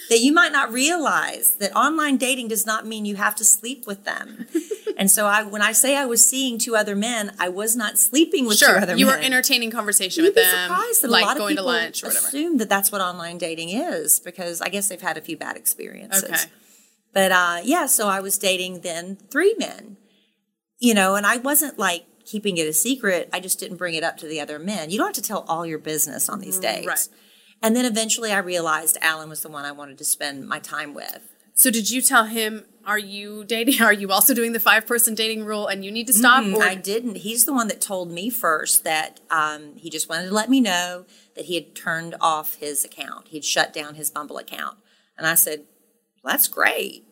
[0.09, 3.85] that you might not realize that online dating does not mean you have to sleep
[3.85, 4.47] with them.
[4.97, 7.97] and so I when I say I was seeing two other men, I was not
[7.97, 9.15] sleeping with two Sure, other you men.
[9.15, 11.63] You were entertaining conversation You'd with them, surprised that like a lot of going to
[11.63, 12.27] lunch or whatever.
[12.27, 15.57] assume that that's what online dating is because I guess they've had a few bad
[15.57, 16.23] experiences.
[16.23, 16.51] Okay.
[17.13, 19.97] But uh, yeah, so I was dating then three men,
[20.79, 23.29] you know, and I wasn't like keeping it a secret.
[23.33, 24.89] I just didn't bring it up to the other men.
[24.89, 26.85] You don't have to tell all your business on these days.
[26.85, 27.07] Right.
[27.61, 30.93] And then eventually I realized Alan was the one I wanted to spend my time
[30.93, 31.31] with.
[31.53, 32.65] So did you tell him?
[32.85, 33.81] Are you dating?
[33.81, 36.43] Are you also doing the five person dating rule and you need to stop?
[36.43, 37.17] Mm, or I didn't.
[37.17, 40.59] He's the one that told me first that um, he just wanted to let me
[40.59, 43.27] know that he had turned off his account.
[43.27, 44.77] He'd shut down his Bumble account.
[45.17, 45.65] And I said,
[46.23, 47.05] well, that's great.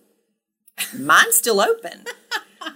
[0.98, 2.06] Mine's still open.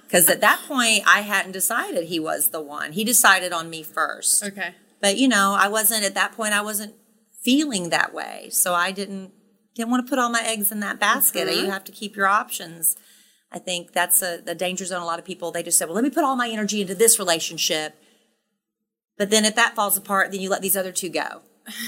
[0.04, 2.92] Because at that point, I hadn't decided he was the one.
[2.94, 4.44] He decided on me first.
[4.44, 4.76] okay.
[5.02, 6.94] But, you know, I wasn't, at that point, I wasn't
[7.42, 8.50] feeling that way.
[8.52, 9.34] So I didn't,
[9.76, 11.48] didn't want to put all my eggs in that basket.
[11.48, 11.66] Mm-hmm.
[11.66, 12.96] You have to keep your options.
[13.52, 15.02] I think that's a, the danger zone.
[15.02, 16.96] A lot of people, they just say, well, let me put all my energy into
[16.96, 17.96] this relationship.
[19.18, 21.42] But then if that falls apart, then you let these other two go.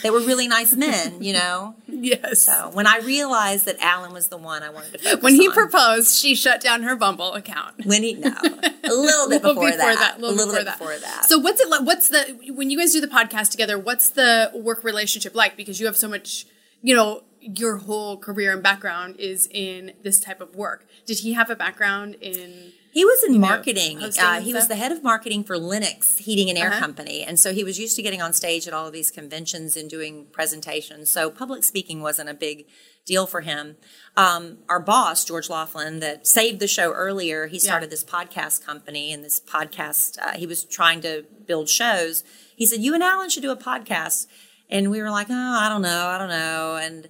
[0.03, 1.75] They were really nice men, you know?
[1.87, 2.43] Yes.
[2.43, 5.53] So when I realized that Alan was the one I wanted to when he on.
[5.53, 7.85] proposed, she shut down her Bumble account.
[7.85, 10.15] when he, no, a little bit Little before, that.
[10.17, 10.77] a little, little before bit that.
[10.77, 11.25] before that.
[11.25, 11.81] So what's it like?
[11.81, 13.79] What's the when you guys do the podcast together?
[13.79, 15.55] What's the work relationship like?
[15.57, 16.45] Because you have so much,
[16.83, 20.85] you know, your whole career and background is in this type of work.
[21.07, 22.73] Did he have a background in?
[22.95, 23.99] He was in marketing.
[23.99, 26.79] hosting Uh, he was the head of marketing for Lennox Heating and Air Uh-huh.
[26.79, 29.75] Company, and so he was used to getting on stage at all of these conventions
[29.75, 31.11] and doing presentations.
[31.11, 32.67] So public speaking wasn't a big
[33.05, 33.75] deal for him.
[34.15, 39.11] Um, our boss, George Laughlin, that saved the show earlier, he started this podcast company,
[39.11, 42.23] and this podcast uh, he was trying to build shows.
[42.55, 44.27] He said, "You and Alan should do a podcast,"
[44.69, 47.09] and we were like, "Oh, I don't know, I don't know," and.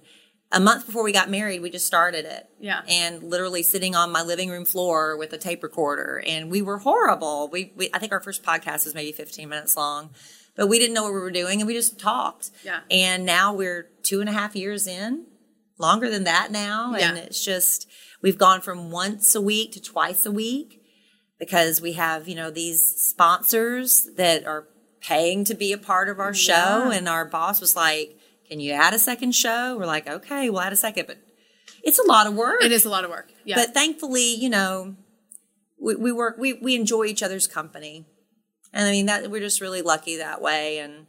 [0.52, 2.48] A month before we got married, we just started it.
[2.60, 2.82] Yeah.
[2.88, 6.22] and literally sitting on my living room floor with a tape recorder.
[6.26, 7.48] And we were horrible.
[7.52, 10.10] We, we i think our first podcast was maybe 15 minutes long.
[10.54, 12.50] But we didn't know what we were doing and we just talked.
[12.64, 12.80] Yeah.
[12.90, 15.26] and now we're two and a half years in
[15.78, 16.94] longer than that now.
[16.94, 17.24] And Yeah.
[17.24, 17.88] it's just
[18.22, 20.80] we've gone from once a week to twice a week
[21.38, 24.68] because we have you know these sponsors that are
[25.02, 26.90] paying to be a part of our show.
[26.90, 28.15] And our boss was like
[28.48, 31.18] can you add a second show we're like okay we'll add a second but
[31.86, 33.30] it's a lot of work It is a lot of work.
[33.44, 33.56] Yeah.
[33.56, 34.96] but thankfully, you know,
[35.80, 38.06] we, we work, we, we enjoy each other's company.
[38.72, 40.78] And I mean that we're just really lucky that way.
[40.78, 41.06] And,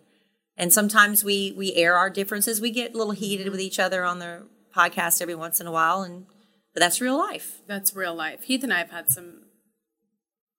[0.55, 2.61] and sometimes we, we air our differences.
[2.61, 3.51] We get a little heated mm-hmm.
[3.51, 6.03] with each other on the podcast every once in a while.
[6.03, 6.27] And,
[6.75, 7.61] but that's real life.
[7.67, 8.43] That's real life.
[8.43, 9.46] Heath and I have had some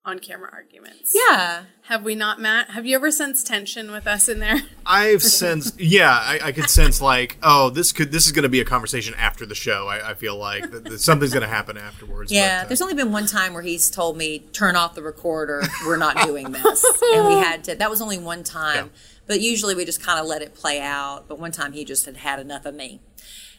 [0.09, 1.15] on camera arguments.
[1.15, 1.65] Yeah.
[1.83, 2.71] Have we not, Matt?
[2.71, 4.63] Have you ever sensed tension with us in there?
[4.87, 8.49] I've sensed, yeah, I, I could sense like, oh, this could, this is going to
[8.49, 9.87] be a conversation after the show.
[9.87, 12.33] I, I feel like that, that something's going to happen afterwards.
[12.33, 15.03] Yeah, but, uh, there's only been one time where he's told me, turn off the
[15.03, 16.85] recorder, we're not doing this.
[17.15, 18.87] and we had to, that was only one time.
[18.87, 19.01] Yeah.
[19.29, 21.29] But usually we just kind of let it play out.
[21.29, 23.01] But one time he just had had enough of me.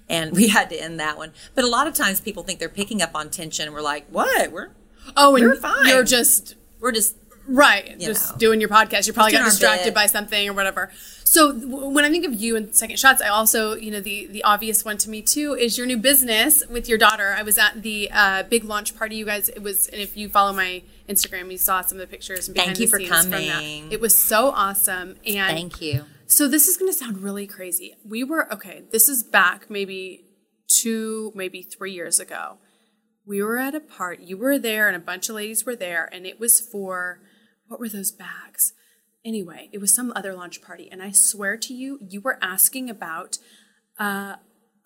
[0.09, 1.31] And we had to end that one.
[1.53, 4.07] But a lot of times people think they're picking up on tension and we're like,
[4.09, 4.51] what?
[4.51, 4.71] We're,
[5.17, 5.87] Oh, and You're fine.
[5.87, 7.15] you're just we're just,
[7.47, 8.37] right, just know.
[8.37, 9.05] doing your podcast.
[9.07, 10.91] You probably got distracted by something or whatever.
[11.25, 14.27] So w- when I think of you in Second Shots, I also, you know, the
[14.27, 17.35] the obvious one to me too is your new business with your daughter.
[17.37, 19.17] I was at the uh, big launch party.
[19.17, 22.07] You guys, it was, and if you follow my Instagram, you saw some of the
[22.07, 23.53] pictures and behind Thank you the for scenes from that.
[23.53, 23.91] coming.
[23.91, 25.17] It was so awesome.
[25.25, 26.05] And thank you.
[26.27, 27.95] So this is going to sound really crazy.
[28.07, 28.83] We were okay.
[28.91, 30.23] This is back maybe
[30.67, 32.57] two, maybe three years ago.
[33.29, 34.23] We were at a party.
[34.23, 37.19] You were there, and a bunch of ladies were there, and it was for
[37.67, 38.73] what were those bags?
[39.23, 42.89] Anyway, it was some other launch party, and I swear to you, you were asking
[42.89, 43.37] about
[43.99, 44.37] uh,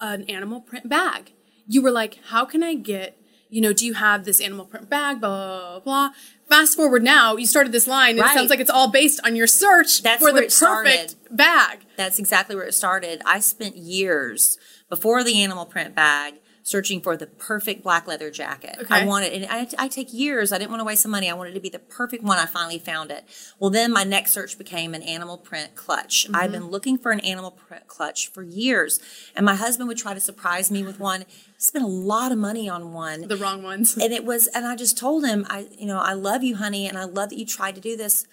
[0.02, 1.32] an animal print bag.
[1.66, 3.18] You were like, "How can I get?"
[3.50, 5.22] You know, do you have this animal print bag?
[5.22, 6.10] Blah blah blah.
[6.50, 8.32] Fast forward now, you started this line, and Right.
[8.32, 11.16] it sounds like it's all based on your search That's for the perfect started.
[11.32, 11.86] bag.
[11.96, 13.22] That's exactly where it started.
[13.26, 14.58] I spent years
[14.90, 18.78] before the animal print bag searching for the perfect black leather jacket.
[18.82, 18.96] Okay.
[19.02, 20.54] I wanted, and I, I take years.
[20.54, 21.30] I didn't want to waste some money.
[21.30, 22.38] I wanted it to be the perfect one.
[22.40, 23.26] I finally found it.
[23.60, 26.26] Well, then my next search became an animal print clutch.
[26.34, 26.52] I've Mm-hmm.
[26.54, 29.00] been looking for an animal print clutch for years,
[29.36, 31.26] and my husband would try to surprise me with one.
[31.58, 33.96] Spent a lot of money on one The wrong ones.
[33.98, 36.88] and it was and i just told him i you know i love you honey
[36.88, 38.26] and i love that you tried to do this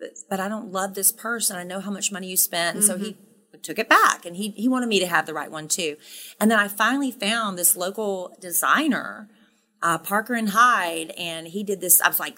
[0.00, 2.76] but, but i don't love this purse and i know how much money you spent
[2.76, 3.14] and so he
[3.62, 5.96] took it back and he, he wanted me to have the right one too
[6.40, 9.28] and then i finally found this local designer
[9.82, 12.36] uh, parker and hyde and he did this i was like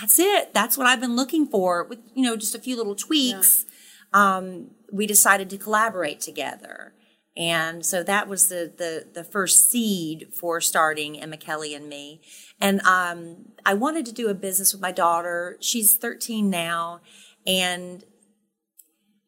[0.00, 2.94] that's it that's what i've been looking for with you know just a few little
[2.94, 3.64] tweaks
[4.12, 6.94] um, we decided to collaborate together.
[7.34, 12.20] And so that was the, the, the first seed for starting Emma Kelly and me.
[12.60, 15.56] And um, I wanted to do a business with my daughter.
[15.60, 17.00] She's 13 now.
[17.46, 18.04] And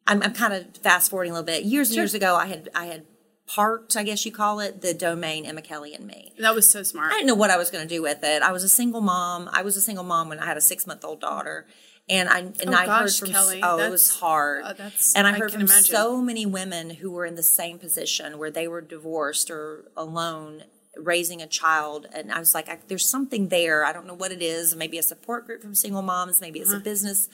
[0.07, 1.63] I'm, I'm kind of fast forwarding a little bit.
[1.63, 3.05] Years and years ago, I had, I had
[3.47, 6.31] parked, I guess you call it, the domain Emma Kelly and me.
[6.39, 7.11] that was so smart.
[7.11, 8.41] I didn't know what I was going to do with it.
[8.41, 9.49] I was a single mom.
[9.53, 11.65] I was a single mom when I had a six month old daughter.
[12.07, 14.63] And I and Oh, I gosh, heard from Kelly, oh it was hard.
[14.63, 15.83] uh, that's- and I heard from imagine.
[15.85, 20.65] so many women who were in the same position where they were divorced or alone
[20.95, 23.83] raising a child and I was like I, there's something there.
[23.83, 24.75] I don't know what it is.
[24.75, 26.75] Maybe a support group from single moms, maybe Uh-huh.
[26.75, 27.27] it's a business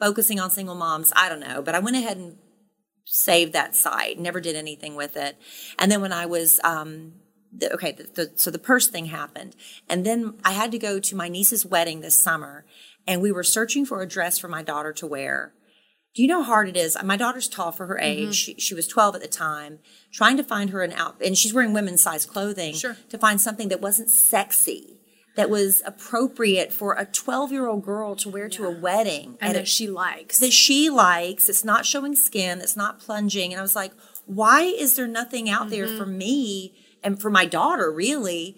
[0.00, 1.12] focusing on single moms.
[1.14, 2.36] I don't know, but I went ahead and
[3.04, 4.18] saved that site.
[4.18, 5.36] Never did anything with it.
[5.78, 7.14] And then when I was um,
[7.52, 9.56] the, okay, the, the, so the purse thing happened,
[9.88, 12.64] and then I had to go to my niece's wedding this summer,
[13.06, 15.52] and we were searching for a dress for my daughter to wear.
[16.14, 16.96] Do you know how hard it is?
[17.04, 18.28] My daughter's tall for her Mm-hmm.
[18.28, 18.34] age.
[18.34, 19.78] She, she was 12 at the time.
[20.12, 22.74] Trying to find her an out, and she's wearing women's size clothing.
[22.74, 22.96] Sure.
[23.10, 24.99] To find something that wasn't sexy,
[25.36, 29.38] that was appropriate for a 12 year old girl to wear to a wedding.
[29.40, 30.38] and at a- that she likes.
[30.38, 31.48] that she likes.
[31.48, 32.60] It's not showing skin.
[32.60, 33.52] It's not plunging.
[33.52, 33.92] And I was like,
[34.26, 35.98] why is there nothing out there mm-hmm.
[35.98, 38.56] for me and for my daughter, really?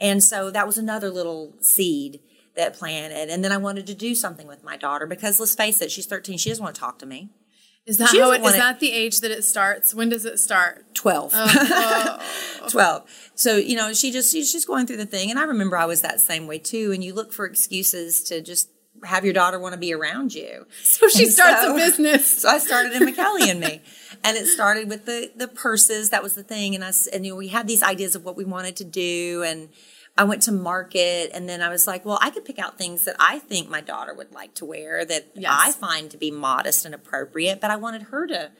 [0.00, 2.20] And so that was another little seed
[2.56, 3.30] that planted.
[3.30, 6.06] And then I wanted to do something with my daughter because let's face it, she's
[6.06, 6.38] 13.
[6.38, 7.30] She doesn't want to talk to me.
[7.86, 9.94] Is that she how it, is it- that the age that it starts?
[9.94, 10.94] When does it start?
[10.94, 11.34] 12.
[12.70, 13.30] 12.
[13.34, 15.30] So, you know, she just, she's just going through the thing.
[15.30, 16.92] And I remember I was that same way too.
[16.92, 18.70] And you look for excuses to just
[19.04, 20.66] have your daughter want to be around you.
[20.82, 22.38] So she And starts so- a business.
[22.44, 23.82] So I started Emma Kelly and me,
[24.22, 26.10] and it started with the the purses.
[26.10, 28.36] That was the thing, and I and you know we had these ideas of what
[28.36, 29.68] we wanted to do, and
[30.16, 33.04] I went to market, and then I was like, well, I could pick out things
[33.04, 35.52] that I think my daughter would like to wear that Yes.
[35.52, 38.52] I find to be modest and appropriate, but I wanted her to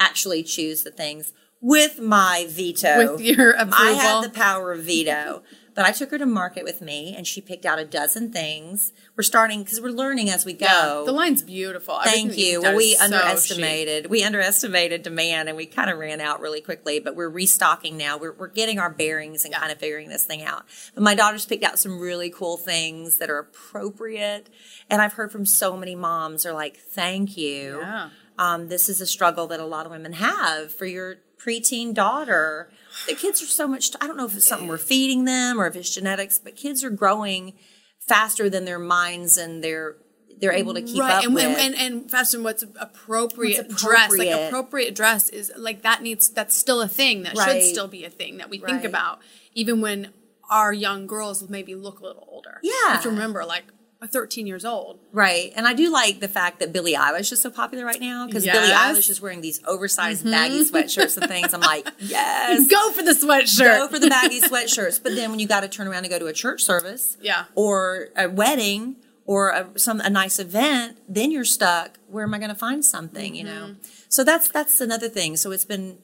[0.00, 3.74] actually choose the things with my veto, With your approval.
[3.78, 5.42] I had the power of veto.
[5.76, 8.94] But I took her to market with me, and she picked out a dozen things.
[9.14, 10.64] We're starting because we're learning as we go.
[10.64, 12.00] Yeah, the line's beautiful.
[12.02, 12.62] Thank Everything you.
[12.62, 14.06] Well, we so underestimated.
[14.06, 16.98] we underestimated demand, and we kind of ran out really quickly.
[16.98, 18.16] But we're restocking now.
[18.16, 20.64] We're we're getting our bearings and kind of figuring this thing out.
[20.94, 24.48] But my daughter's picked out some really cool things that are appropriate,
[24.88, 28.08] and I've heard from so many moms are like, "Thank you." Yeah.
[28.38, 32.70] Um, this is a struggle that a lot of women have for your preteen daughter.
[33.06, 33.90] The kids are so much.
[34.00, 36.82] I don't know if it's something we're feeding them or if it's genetics, but kids
[36.84, 37.52] are growing
[38.08, 39.96] faster than their minds and they're
[40.38, 41.44] they're able to keep right up and, with.
[41.44, 44.46] and, and and fashion what's appropriate, What's dress like appropriate.
[44.48, 47.62] appropriate dress is like that needs that's still a thing that Right.
[47.62, 49.20] should still be a thing that we think about
[49.54, 50.12] even when
[50.50, 52.70] our young girls maybe look a little older Yeah.
[52.72, 53.64] you have to remember like
[54.04, 54.98] 13 years old.
[55.12, 55.52] Right.
[55.56, 58.26] And I do like the fact that Billie Eilish is just so popular right now
[58.26, 60.32] because Billie Eilish is wearing these oversized mm-hmm.
[60.32, 61.54] baggy sweatshirts and things.
[61.54, 62.68] I'm like, yes.
[62.68, 63.78] Go for the sweatshirt.
[63.78, 65.02] Go for the baggy sweatshirts.
[65.02, 67.44] But then when you got to turn around and go to a church service Yeah.
[67.54, 71.98] or a wedding or a, some a nice event, then you're stuck.
[72.08, 73.68] Where am I going to find something, you know?
[73.70, 73.82] Mm-hmm.
[74.08, 75.36] So that's that's another thing.
[75.36, 75.98] So it's been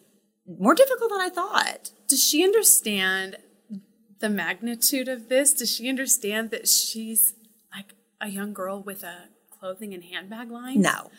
[0.47, 1.91] more difficult than I thought.
[2.09, 3.37] Does she understand
[4.19, 5.53] the magnitude of this?
[5.53, 7.35] Does she understand that she's
[8.23, 10.81] a young girl with a clothing and handbag line?
[10.81, 11.11] No.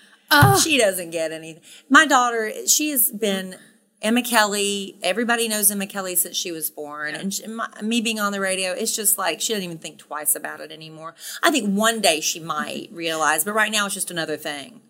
[0.58, 1.62] She doesn't get anything.
[1.90, 3.56] My daughter, she has been
[4.02, 4.98] Emma Kelly.
[5.04, 7.14] Everybody knows Emma Kelly since she was born.
[7.14, 10.00] And she, my, me being on the radio, it's just like she doesn't even think
[10.00, 11.14] twice about it anymore.
[11.44, 14.82] I think one day she might realize, but right now it's just another thing.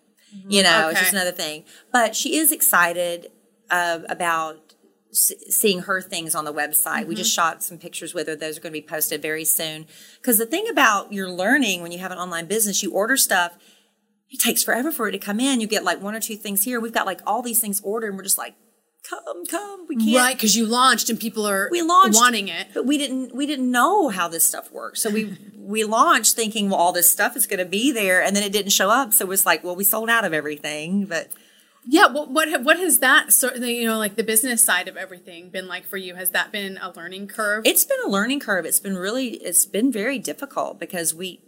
[0.48, 1.64] You know, it's just another thing.
[1.92, 3.28] But she is excited
[3.70, 4.73] uh, about
[5.14, 7.06] seeing her things on the website.
[7.08, 7.36] We just mm-hmm.
[7.36, 8.36] shot some pictures with her.
[8.36, 9.86] Those are going to be posted very soon.
[10.18, 13.58] Because the thing about your learning when you have an online business, you order stuff,
[14.30, 15.62] it takes forever for it to come in.
[15.62, 16.80] You get like one or two things here.
[16.80, 18.56] We've got like all these things ordered, and we're just like,
[19.08, 19.86] come, come.
[19.88, 20.16] We can't.
[20.16, 22.68] Right, because you launched and people are We launched wanting it.
[22.74, 23.36] but we didn't.
[23.36, 25.02] We didn't know how this stuff works.
[25.02, 28.36] So we we launched thinking, well, all this stuff is going to be there, and
[28.36, 29.14] then it didn't show up.
[29.14, 31.30] So it was like, well, we sold out of everything, but.
[31.86, 34.96] Yeah, what what what has that sort of you know like the business side of
[34.98, 36.16] everything been like for you?
[36.16, 37.66] Has that been a learning curve?
[37.66, 38.66] It's been a learning curve.
[38.66, 41.42] It's been really, it's been very difficult because we,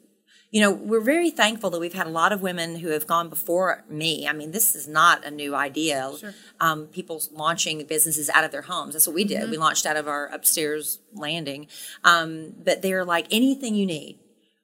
[0.52, 3.30] you know, we're very thankful that we've had a lot of women who have gone
[3.30, 4.28] before me.
[4.28, 6.12] I mean, this is not a new idea.
[6.60, 8.94] Um, people launching businesses out of their homes.
[8.94, 9.50] That's what we did.
[9.50, 11.68] We launched out of our upstairs landing.
[12.04, 14.20] Um, but they're like anything you need,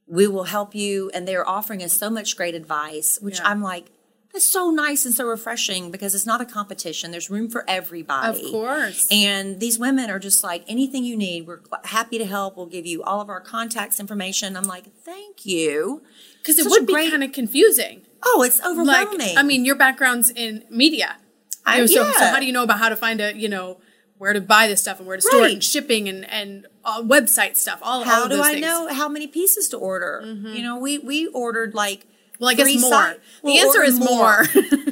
[0.08, 1.10] we will help you.
[1.14, 3.48] And they're offering us so much great advice, which Yeah.
[3.50, 3.88] I'm like,
[4.34, 7.12] that's so nice and so refreshing because it's not a competition.
[7.12, 8.44] There's room for everybody.
[8.46, 9.08] Of course.
[9.12, 12.56] And these women are just like, anything you need, we're happy to help.
[12.58, 14.56] We'll give you all of our contacts information.
[14.56, 16.02] I'm like, thank you.
[16.40, 18.02] Because it would be great- kind of confusing.
[18.24, 19.38] Oh, it's Like, overwhelming.
[19.38, 21.18] I mean, your background's in media.
[21.66, 23.50] I- You know, so, so how do you know about how to find a you
[23.50, 23.80] know
[24.18, 27.02] where to buy this stuff and where to store it and shipping and and uh,
[27.02, 27.80] website stuff?
[27.82, 28.62] All all how of do I things.
[28.66, 30.22] know how many pieces to order?
[30.26, 32.06] You know, we we ordered like.
[32.42, 33.16] Well, I guess three more.
[33.44, 34.46] The answer ordered is more.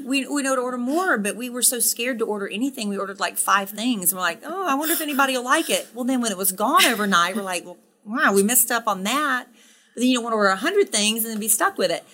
[0.05, 2.89] we we know to order more, but we were so scared to order anything.
[2.89, 4.11] We ordered like five things.
[4.11, 5.87] And we're like, oh, I wonder if anybody will like it.
[5.95, 9.01] Well, then when it was gone overnight, we're like, well, wow, we messed up on
[9.03, 9.47] that.
[9.95, 11.89] But then you don't want to order a hundred things and then be stuck with
[11.89, 12.05] it.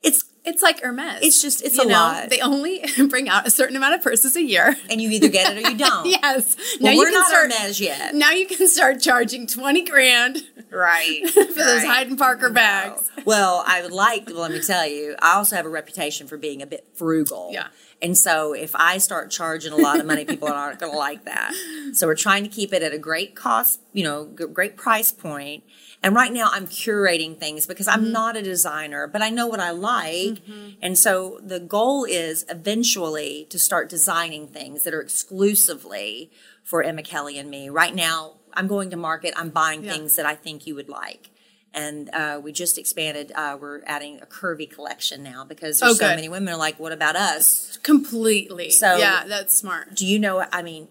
[0.00, 1.20] It's It's like Hermes.
[1.22, 2.28] It's just- it's you a know, lot.
[2.30, 4.76] They only bring out a certain amount of purses a year.
[4.90, 6.06] and you either get it or you don't.
[6.06, 6.56] yes.
[6.80, 7.52] Well, now we're you can not start.
[7.52, 8.14] Hermes yet.
[8.14, 10.38] Now you can start charging twenty grand
[10.70, 11.22] Right.
[11.32, 13.08] for those Hyde and Parker bags.
[13.24, 16.36] Well, I would like, well, let me tell you, I also have a reputation for
[16.36, 17.50] being a bit frugal.
[17.52, 17.68] Yeah.
[18.02, 21.24] And so if I start charging a lot of money, people aren't going to like
[21.26, 21.54] that.
[21.94, 25.62] So we're trying to keep it at a great cost, you know, great price point.
[26.04, 29.58] And right now I'm curating things because I'm not a designer, but I know what
[29.58, 30.42] I like.
[30.82, 36.30] And so the goal is eventually to start designing things that are exclusively
[36.62, 37.70] for Emma Kelly and me.
[37.70, 39.92] Right now, I'm going to market, I'm buying Yeah.
[39.92, 41.30] things that I think you would like.
[41.72, 43.32] And uh, we just expanded.
[43.34, 46.78] Uh, we're adding a curvy collection now because there's Oh, so many women are like,
[46.78, 48.70] "What about us?" Completely.
[48.70, 49.96] So- yeah, that's smart.
[49.96, 50.44] Do you know?
[50.52, 50.86] I mean,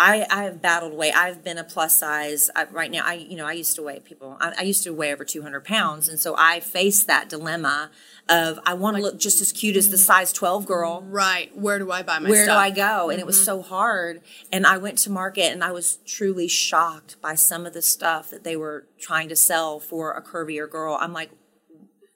[0.00, 1.14] I I have battled weight.
[1.14, 3.02] I've been a plus size I, right now.
[3.04, 4.38] I you know I used to weigh people.
[4.40, 7.90] I, I used to weigh over 200 pounds, and so I face that dilemma
[8.30, 11.02] of I want to look just as cute as the size 12 girl.
[11.02, 11.54] Right.
[11.56, 12.56] Where do I buy my Where stuff?
[12.56, 13.10] do I go?
[13.10, 13.44] And it was mm-hmm.
[13.44, 14.22] so hard.
[14.50, 18.30] And I went to market and I was truly shocked by some of the stuff
[18.30, 20.96] that they were trying to sell for a curvier girl.
[20.98, 21.30] I'm like,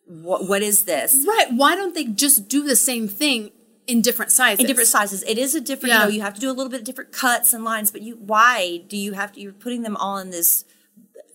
[0.07, 1.25] what, what is this?
[1.27, 1.49] Right.
[1.51, 3.51] Why don't they just do the same thing
[3.87, 4.61] in different sizes?
[4.61, 5.23] In different sizes.
[5.25, 6.01] It is a different, Yeah.
[6.01, 8.03] you know, you have to do a little bit of different cuts and lines, but
[8.03, 10.65] you, why do you have to, you're putting them all in this,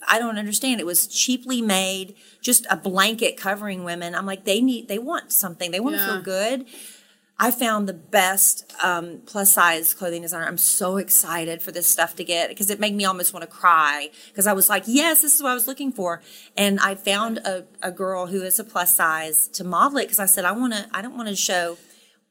[0.07, 0.79] I don't understand.
[0.79, 4.15] It was cheaply made, just a blanket covering women.
[4.15, 5.71] I'm like, they need, they want something.
[5.71, 6.65] They want to feel good.
[7.41, 10.45] I found the best um, plus size clothing designer.
[10.45, 13.47] I'm so excited for this stuff to get because it made me almost want to
[13.49, 16.21] cry because I was like, yes, this is what I was looking for.
[16.57, 20.19] And I found a, a girl who is a plus size to model it because
[20.19, 21.77] I said, I want to, I don't want to show.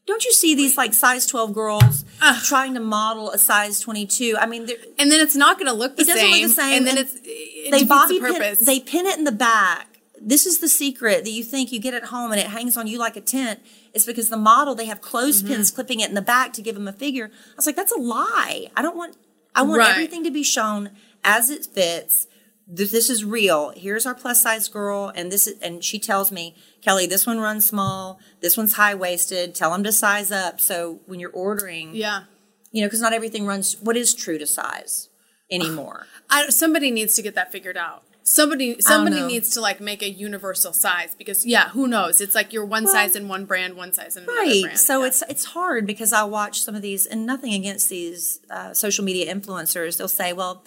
[0.08, 2.04] Don't you see these like size 12 girls
[2.44, 4.36] trying to model a size 22?
[4.40, 4.62] I mean,
[4.98, 6.32] and then it's not going to look the It doesn't same.
[6.32, 9.24] look the same, And then it's it they bobby the pin, they pin it in
[9.24, 10.00] the back.
[10.20, 12.86] This is the secret that you think you get at home and it hangs on
[12.88, 13.60] you like a tent.
[13.94, 15.74] It's because the model they have Mm-hmm.
[15.74, 17.30] clipping it in the back to give them a figure.
[17.32, 18.68] I was like, that's a lie.
[18.76, 19.16] I don't want.
[19.54, 19.90] I want Right.
[19.90, 20.90] everything to be shown
[21.22, 22.26] as it fits.
[22.66, 23.72] This, this is real.
[23.76, 27.38] Here's our plus size girl, and this is, and she tells me, Kellie, this one
[27.40, 28.20] runs small.
[28.40, 29.54] This one's high waisted.
[29.54, 30.60] Tell them to size up.
[30.60, 32.22] So when you're ordering, yeah.
[32.70, 33.74] you know, because not everything runs.
[33.80, 35.08] What is true to size
[35.50, 36.06] anymore?
[36.30, 38.04] I, somebody needs to get that figured out.
[38.22, 42.20] somebody somebody needs to like make a universal size because yeah, who knows?
[42.20, 44.78] It's like you're one size in one brand, one size in another right brand.
[44.78, 45.06] so Yeah.
[45.08, 49.02] it's it's hard because i watch some of these and nothing against these uh, social
[49.04, 50.62] media influencers they'll say well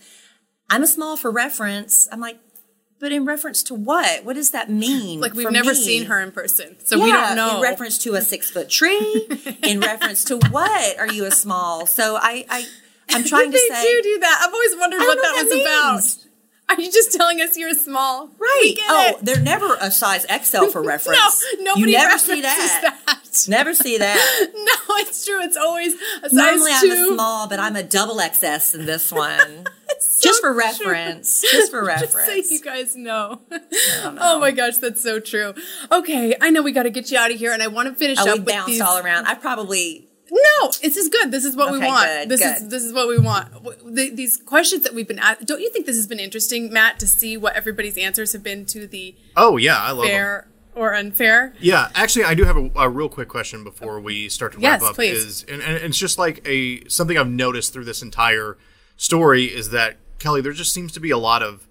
[0.72, 2.40] i'm a small for reference i'm like
[3.02, 5.76] but in reference to what what does that mean like we've never me?
[5.76, 7.56] seen her in person, so yeah, we don't know.
[7.58, 9.28] in reference to a six foot tree
[9.64, 12.66] in reference to what are you a small so i i
[13.10, 14.42] i'm trying to say they do do that.
[14.48, 16.28] I've always wondered what don't that was about.
[16.70, 18.28] Are you just telling us you're a small?
[18.40, 19.26] Right oh it.
[19.26, 22.96] they're never a size xl for reference No, nobody you never see that.
[23.06, 23.46] that.
[23.50, 25.42] never see that No, it's true.
[25.42, 26.92] It's always a size Normally two.
[26.92, 29.66] I'm a small, but I'm a double XS in this one.
[30.02, 30.60] So just for true.
[30.60, 31.42] reference.
[31.42, 32.12] Just for reference.
[32.14, 32.52] Just so reference.
[32.52, 33.42] you guys know.
[34.04, 35.54] Oh my gosh, that's so true.
[35.92, 37.96] Okay, I know we got to get you out of here, and I want to
[37.96, 38.82] finish Oh, up we with bounced these.
[38.82, 39.26] all around.
[39.28, 41.32] I probably No, this is good.
[41.32, 42.06] This is what we want.
[42.08, 43.52] good, this is this is what we want.
[43.96, 45.46] The- these questions that we've been asked.
[45.46, 48.66] Don't you think this has been interesting, Matt, to see what everybody's answers have been
[48.68, 50.08] to the Oh yeah, I love them.
[50.12, 51.54] fair or unfair?
[51.60, 54.82] Yeah, actually, I do have a, a real quick question before we start to wrap
[54.82, 54.96] Yes, up.
[54.96, 55.18] please.
[55.26, 58.58] Is and, and it's just like a something I've noticed through this entire
[59.02, 61.68] story is that Kellie, there just seems to be a lot of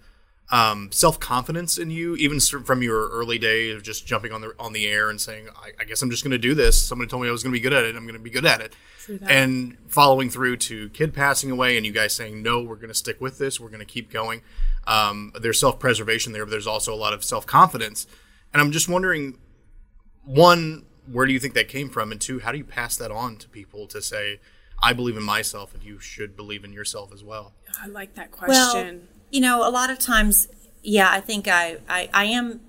[0.50, 4.52] um, self confidence in you, even from your early days of just jumping on the
[4.58, 7.08] on the air and saying, "I, I guess I'm just going to do this." Somebody
[7.08, 7.94] told me I was going to be good at it.
[7.94, 8.74] I'm going to be good at it.
[9.28, 12.94] And following through to Kidd passing away, and you guys saying, "No, we're going to
[12.94, 13.60] stick with this.
[13.60, 14.42] We're going to keep going."
[14.88, 18.08] Um, there's self preservation there, but there's also a lot of self confidence.
[18.52, 19.38] And I'm just wondering,
[20.24, 22.10] one, where do you think that came from?
[22.10, 24.40] And two, how do you pass that on to people to say,
[24.82, 27.54] I believe in myself and you should believe in yourself as well?
[27.80, 28.54] I like that question.
[28.54, 29.08] well, question.
[29.30, 30.48] you know, a lot of times,
[30.82, 32.60] yeah, I think I, I, I am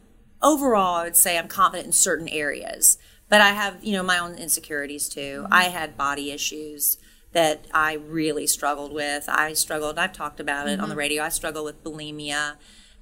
[0.42, 0.98] overall.
[0.98, 2.98] I would say I'm confident in certain areas,
[3.30, 5.48] but I have you know my own insecurities too.
[5.50, 6.98] I had body issues
[7.32, 9.30] that I really struggled with.
[9.30, 9.98] I struggled.
[9.98, 11.24] I've talked about it on the radio.
[11.24, 12.58] I struggled with bulimia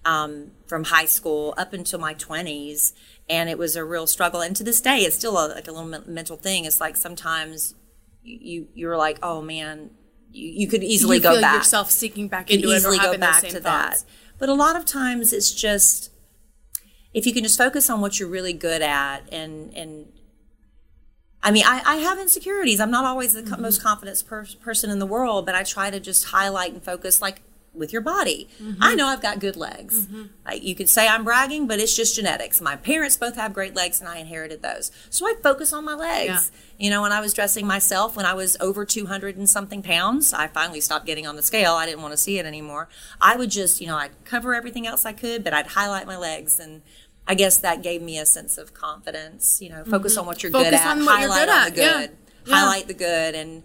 [0.05, 2.93] um, from high school up until my 20s
[3.29, 5.71] and it was a real struggle and to this day it's still a, like a
[5.71, 7.75] little men- mental thing it's like sometimes
[8.23, 9.91] you, you you're like oh man
[10.31, 13.17] you, you could easily you go back yourself seeking back into it or easily go
[13.17, 14.03] back to same that
[14.37, 16.11] but a lot of times it's just
[17.13, 20.07] if you can just focus on what you're really good at and and
[21.41, 22.81] I mean, I, I have insecurities.
[22.81, 23.61] I'm not always the Mm-hmm.
[23.61, 27.21] most confident per- person in the world, but I try to just highlight and focus,
[27.21, 27.41] like
[27.79, 28.47] with your body.
[28.61, 28.83] Mm-hmm.
[28.83, 30.07] I know I've got good legs.
[30.45, 32.61] Like, you could say I'm bragging, but it's just genetics.
[32.61, 34.91] My parents both have great legs, and I inherited those.
[35.09, 36.51] So I focus on my legs.
[36.77, 40.33] You know, when I was dressing myself, when I was over 200 and something pounds,
[40.33, 41.73] I finally stopped getting on the scale.
[41.73, 42.89] I didn't want to see it anymore.
[43.19, 46.17] I would just, you know, I'd cover everything else I could, but I'd highlight my
[46.17, 46.81] legs and.
[47.27, 49.61] I guess that gave me a sense of confidence.
[49.61, 52.17] You know, focus on what you're good at, on what you're highlight good the good,
[52.47, 52.55] Yeah.
[52.55, 53.61] highlight the good, and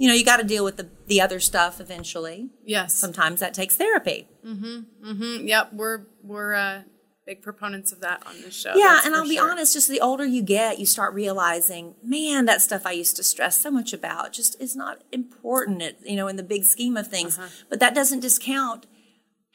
[0.00, 2.48] you know, you got to deal with the the other stuff eventually.
[2.64, 2.94] Yes.
[2.94, 4.28] Sometimes that takes therapy.
[4.44, 5.46] Mm-hmm.
[5.46, 5.74] Yep.
[5.74, 6.82] We're we're uh,
[7.26, 8.72] big proponents of that on this show.
[8.74, 9.50] yeah, and I'll be sure.
[9.50, 13.22] honest, just the older you get, you start realizing, man, that stuff I used to
[13.22, 16.96] stress so much about just is not important, it, you know, in the big scheme
[16.96, 17.38] of things.
[17.38, 17.48] Uh-huh.
[17.68, 18.86] But that doesn't discount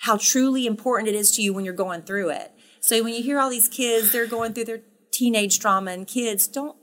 [0.01, 2.51] how truly important it is to you when you're going through it.
[2.81, 4.81] So when you hear all these kids, they're going through their
[5.11, 6.77] teenage drama, and kids don't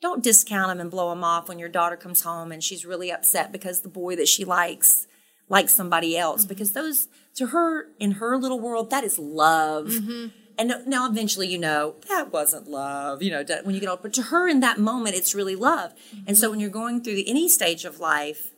[0.00, 3.10] don't discount them and blow them off when your daughter comes home and she's really
[3.10, 5.06] upset because the boy that she likes
[5.48, 6.48] likes somebody else Mm-hmm.
[6.48, 10.26] because those to her in her little world that is love Mm-hmm.
[10.58, 14.12] and now eventually you know that wasn't love you know when you get old but
[14.14, 16.34] to her in that moment it's really love and Mm-hmm.
[16.34, 18.50] so when you're going through the, any stage of life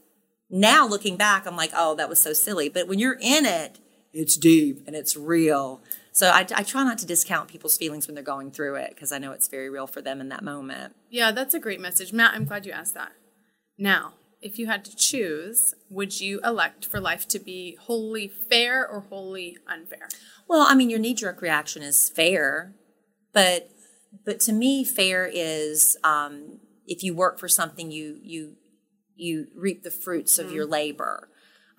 [0.50, 3.78] now looking back i'm like oh that was so silly but when you're in it
[4.12, 5.80] it's deep and it's real
[6.12, 9.12] so I, I try not to discount people's feelings when they're going through it because
[9.12, 12.12] i know it's very real for them in that moment Yeah, that's a great message,
[12.12, 12.34] Matt.
[12.34, 13.12] I'm glad you asked that.
[13.76, 18.86] Now, if you had to choose, would you elect for life to be wholly fair
[18.86, 20.08] or wholly unfair?
[20.48, 22.74] Well, I mean, your knee jerk reaction is fair,
[23.32, 23.70] but
[24.24, 28.56] but to me, fair is um, if you work for something, you you
[29.16, 31.28] you reap the fruits of your labor.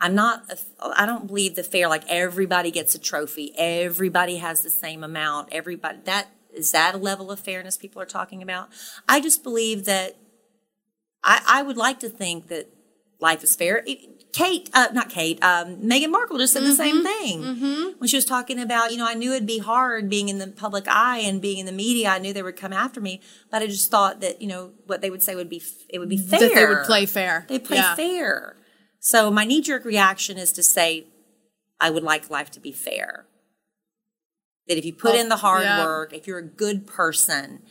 [0.02, 0.44] I'm not.
[0.82, 5.50] I don't believe the fair like everybody gets a trophy, everybody has the same amount,
[5.52, 8.70] everybody that is that a level of fairness people are talking about.
[9.08, 10.18] I just believe that
[11.24, 12.68] I, I would like to think that
[13.20, 13.84] life is fair.
[13.86, 17.42] It- Kate, uh, not Kate, um, Meghan Markle just said the same thing
[17.98, 20.48] when she was talking about, you know, I knew it'd be hard being in the
[20.48, 22.08] public eye and being in the media.
[22.12, 25.02] I knew they would come after me, but I just thought that, you know, what
[25.02, 26.40] they would say would be, it would be fair.
[26.40, 27.46] That they would play fair.
[27.50, 27.94] They play Yeah.
[27.96, 28.56] fair.
[29.04, 31.08] So my knee jerk reaction is to say,
[31.80, 33.26] I would like life to be fair.
[34.68, 35.84] That if you put Oh, in the hard yeah.
[35.84, 37.64] work, if you're a good person,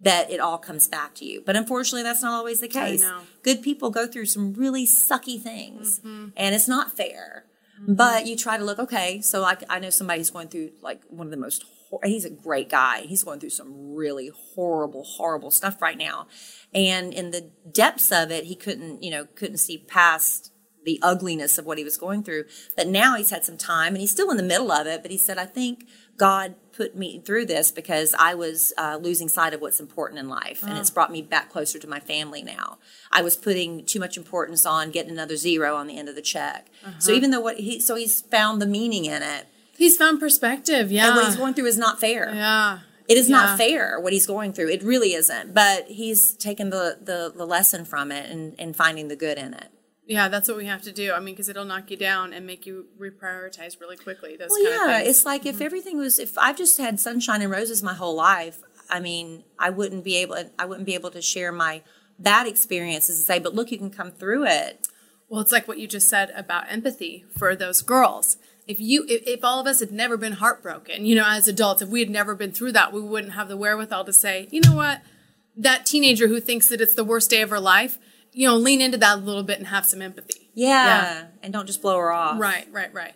[0.00, 1.42] that it all comes back to you.
[1.44, 3.04] But unfortunately, that's not always the case.
[3.42, 6.28] Good people go through some really sucky things, Mm-hmm.
[6.36, 7.46] and it's not fair.
[7.86, 9.20] But you try to look okay.
[9.20, 11.64] So like I know somebody who's going through like one of the most.
[11.90, 13.00] hor- He's a great guy.
[13.02, 16.26] He's going through some really horrible, horrible stuff right now,
[16.72, 20.52] and in the depths of it, he couldn't, you know, couldn't see past
[20.86, 22.44] the ugliness of what he was going through.
[22.74, 25.02] But now he's had some time, and he's still in the middle of it.
[25.02, 29.28] But he said, "I think God put me through this because I was uh, losing
[29.28, 32.42] sight of what's important in life, and it's brought me back closer to my family
[32.42, 32.78] now.
[33.12, 36.22] I was putting too much importance on getting another zero on the end of the
[36.22, 36.68] check.
[36.98, 39.46] So even though what he, so he's found the meaning in it,
[39.78, 40.90] He's found perspective.
[40.90, 41.08] Yeah.
[41.08, 42.32] and what he's going through is not fair.
[42.34, 42.78] yeah.
[43.08, 43.36] It is Yeah.
[43.36, 44.70] not fair what he's going through.
[44.70, 45.52] It really isn't.
[45.54, 49.52] But he's taken the the, the lesson from it and, and finding the good in
[49.54, 49.68] it.
[50.06, 51.12] Yeah, that's what we have to do.
[51.12, 54.36] I mean, because it'll knock you down and make you reprioritize really quickly.
[54.36, 55.08] Those Well, kind yeah, things.
[55.08, 55.64] it's like if mm-hmm.
[55.64, 59.70] everything was if I've just had sunshine and roses my whole life, I mean, I
[59.70, 61.82] wouldn't be able I wouldn't be able to share my
[62.18, 64.86] bad experiences and say, but look, you can come through it.
[65.28, 68.36] Well, it's like what you just said about empathy for those girls.
[68.66, 71.82] If you, if, if all of us had never been heartbroken, you know, as adults,
[71.82, 74.60] if we had never been through that, we wouldn't have the wherewithal to say, you
[74.60, 75.02] know what,
[75.56, 77.98] that teenager who thinks that it's the worst day of her life,
[78.36, 80.50] you know, lean into that a little bit and have some empathy.
[80.54, 81.24] Yeah, yeah.
[81.42, 82.38] and don't just blow her off.
[82.38, 83.14] Right, right, right.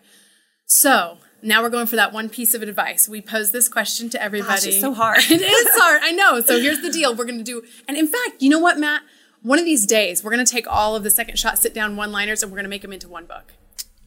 [0.65, 3.07] So now we're going for that one piece of advice.
[3.07, 4.49] We pose this question to everybody.
[4.49, 5.19] Gosh, it's so hard.
[5.31, 6.01] it is hard.
[6.03, 6.41] I know.
[6.41, 7.15] So here's the deal.
[7.15, 9.03] We're going to do, and in fact, you know what, Matt?
[9.43, 11.97] One of these days, we're going to take all of the second shot sit down
[11.97, 13.53] one liners and we're going to make them into one book.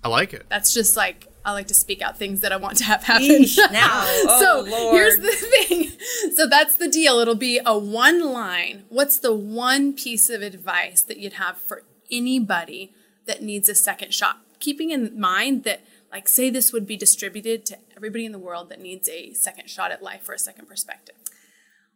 [0.03, 0.47] I like it.
[0.49, 3.27] That's just like I like to speak out things that I want to have happen.
[3.27, 4.03] Yeesh, now.
[4.25, 4.95] Oh, so Oh, Lord.
[4.95, 5.91] here's the thing.
[6.35, 7.19] So that's the deal.
[7.19, 8.85] It'll be a one line.
[8.89, 12.93] What's the one piece of advice that you'd have for anybody
[13.25, 14.39] that needs a second shot?
[14.59, 15.81] Keeping in mind that,
[16.11, 19.69] like, say this would be distributed to everybody in the world that needs a second
[19.69, 21.15] shot at life or a second perspective.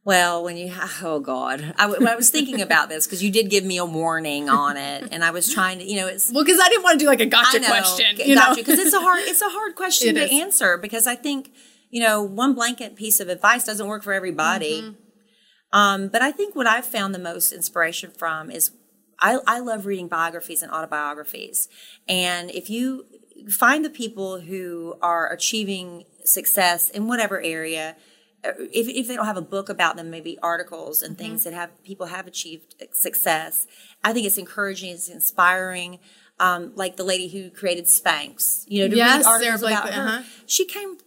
[0.07, 3.75] Well, when you, oh God, i was thinking about this because you did give me
[3.75, 6.69] a warning on it, and I was trying to, you know, it's Well, because I
[6.69, 8.15] didn't want to do like a gotcha know, question.
[8.25, 10.31] You know, gotcha, because it's a hard, it's a hard question to is.
[10.31, 11.51] answer because I think,
[11.89, 14.81] you know, one blanket piece of advice doesn't work for everybody.
[14.81, 15.77] Mm-hmm.
[15.77, 18.71] Um, but I think what I've found the most inspiration from is
[19.19, 21.67] I, I love reading biographies and autobiographies,
[22.07, 23.03] and if you
[23.49, 27.97] find the people who are achieving success in whatever area.
[28.43, 31.23] If, if they don't have a book about them, maybe articles and Mm-hmm.
[31.25, 33.65] things that have people have achieved success.
[34.03, 35.99] I think it's encouraging, it's inspiring.
[36.39, 40.01] Um, like the lady who created Spanx, you know, to Yes, read articles about her.
[40.07, 40.23] uh-huh.
[40.45, 40.97] She came.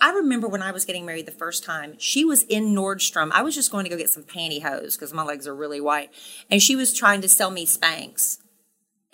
[0.00, 3.30] I remember when I was getting married the first time, she was in Nordstrom.
[3.32, 6.10] I was just going to go get some pantyhose because my legs are really white,
[6.50, 8.38] and she was trying to sell me Spanx.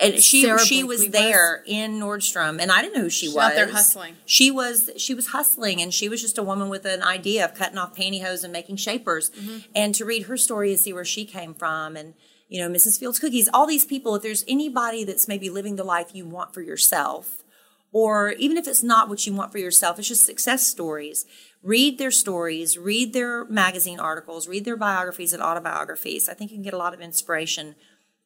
[0.01, 1.11] And she Sarah she Blakely was was?
[1.11, 3.45] there in Nordstrom, and I didn't know who she She's was.
[3.45, 4.17] out there hustling.
[4.25, 7.55] She was she was hustling, and she was just a woman with an idea of
[7.55, 9.31] cutting off pantyhose and making shapers.
[9.31, 9.59] Mm-hmm.
[9.75, 12.15] And to read her story and see where she came from, and
[12.49, 12.99] you know Mrs.
[12.99, 14.15] Fields Cookies, all these people.
[14.15, 17.45] If there's anybody that's maybe living the life you want for yourself,
[17.93, 21.27] or even if it's not what you want for yourself, it's just success stories.
[21.63, 26.27] Read their stories, read their magazine articles, read their biographies and autobiographies.
[26.27, 27.75] I think you can get a lot of inspiration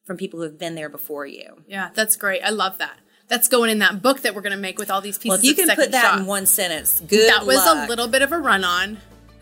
[0.05, 1.57] from people who have been there before you.
[1.67, 2.41] yeah, that's great.
[2.43, 2.99] I love that.
[3.27, 5.29] That's going in that book that we're going to make with all these pieces.
[5.29, 6.19] Well, if you can put that shot.
[6.19, 7.27] in one sentence, good.
[7.29, 7.87] that was luck.
[7.87, 8.97] a little bit of a run on.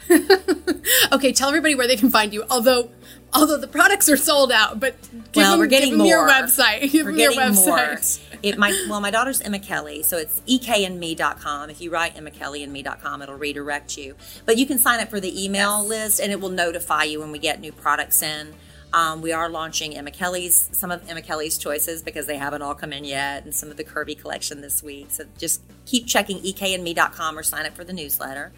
[1.11, 2.43] okay, tell everybody where they can find you.
[2.49, 2.89] Although,
[3.33, 4.95] although the products are sold out, but
[5.31, 6.81] give Well, them, we're getting give them your website.
[6.91, 7.77] Give We're them your getting more.
[7.77, 8.21] website.
[8.41, 11.69] It my well, my daughter's Emma Kelly, so it's ekandme.com.
[11.69, 14.15] If you write Emma Kelly and me.com, it'll redirect you.
[14.45, 17.31] But you can sign up for the email list, and it will notify you when
[17.31, 18.53] we get new products in.
[18.93, 22.75] Um, we are launching Emma Kelly's some of Emma Kelly's choices because they haven't all
[22.75, 25.07] come in yet, and some of the curvy collection this week.
[25.09, 28.51] So just keep checking ekandme.com or sign up for the newsletter.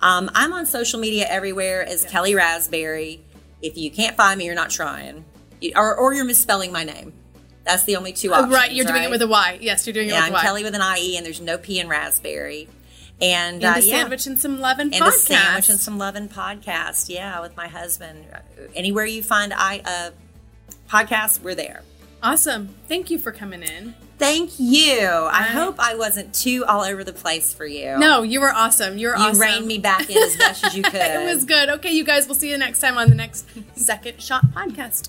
[0.00, 3.20] Um, I'm on social media everywhere as Kellie Rasberry.
[3.60, 5.24] If you can't find me, you're not trying,
[5.60, 7.12] You- or, or you're misspelling my name.
[7.64, 8.52] That's the only two Oh, options.
[8.54, 9.04] right, you're doing right?
[9.08, 9.58] it with a Y.
[9.60, 10.42] Yes, you're doing it Yeah, with I'm a Y.
[10.42, 12.68] Kelly with an IE, and there's no P in raspberry.
[13.20, 13.98] And, and uh, a yeah.
[14.00, 15.08] sandwich and some love and and podcast.
[15.08, 17.08] a sandwich and some love and podcast.
[17.08, 18.26] Yeah, with my husband.
[18.74, 20.10] Anywhere you find I uh,
[20.88, 21.82] podcast, we're there.
[22.22, 22.74] Awesome.
[22.88, 23.94] Thank you for coming in.
[24.18, 25.00] Thank you.
[25.00, 25.48] I Right.
[25.48, 27.98] hope I wasn't too all over the place for you.
[27.98, 28.96] No, you were awesome.
[28.96, 29.40] You were you awesome.
[29.40, 30.94] reined me back in as best as you could.
[30.94, 31.68] it was good.
[31.70, 35.08] Okay, you guys, we'll see you next time on the next Second Shot podcast.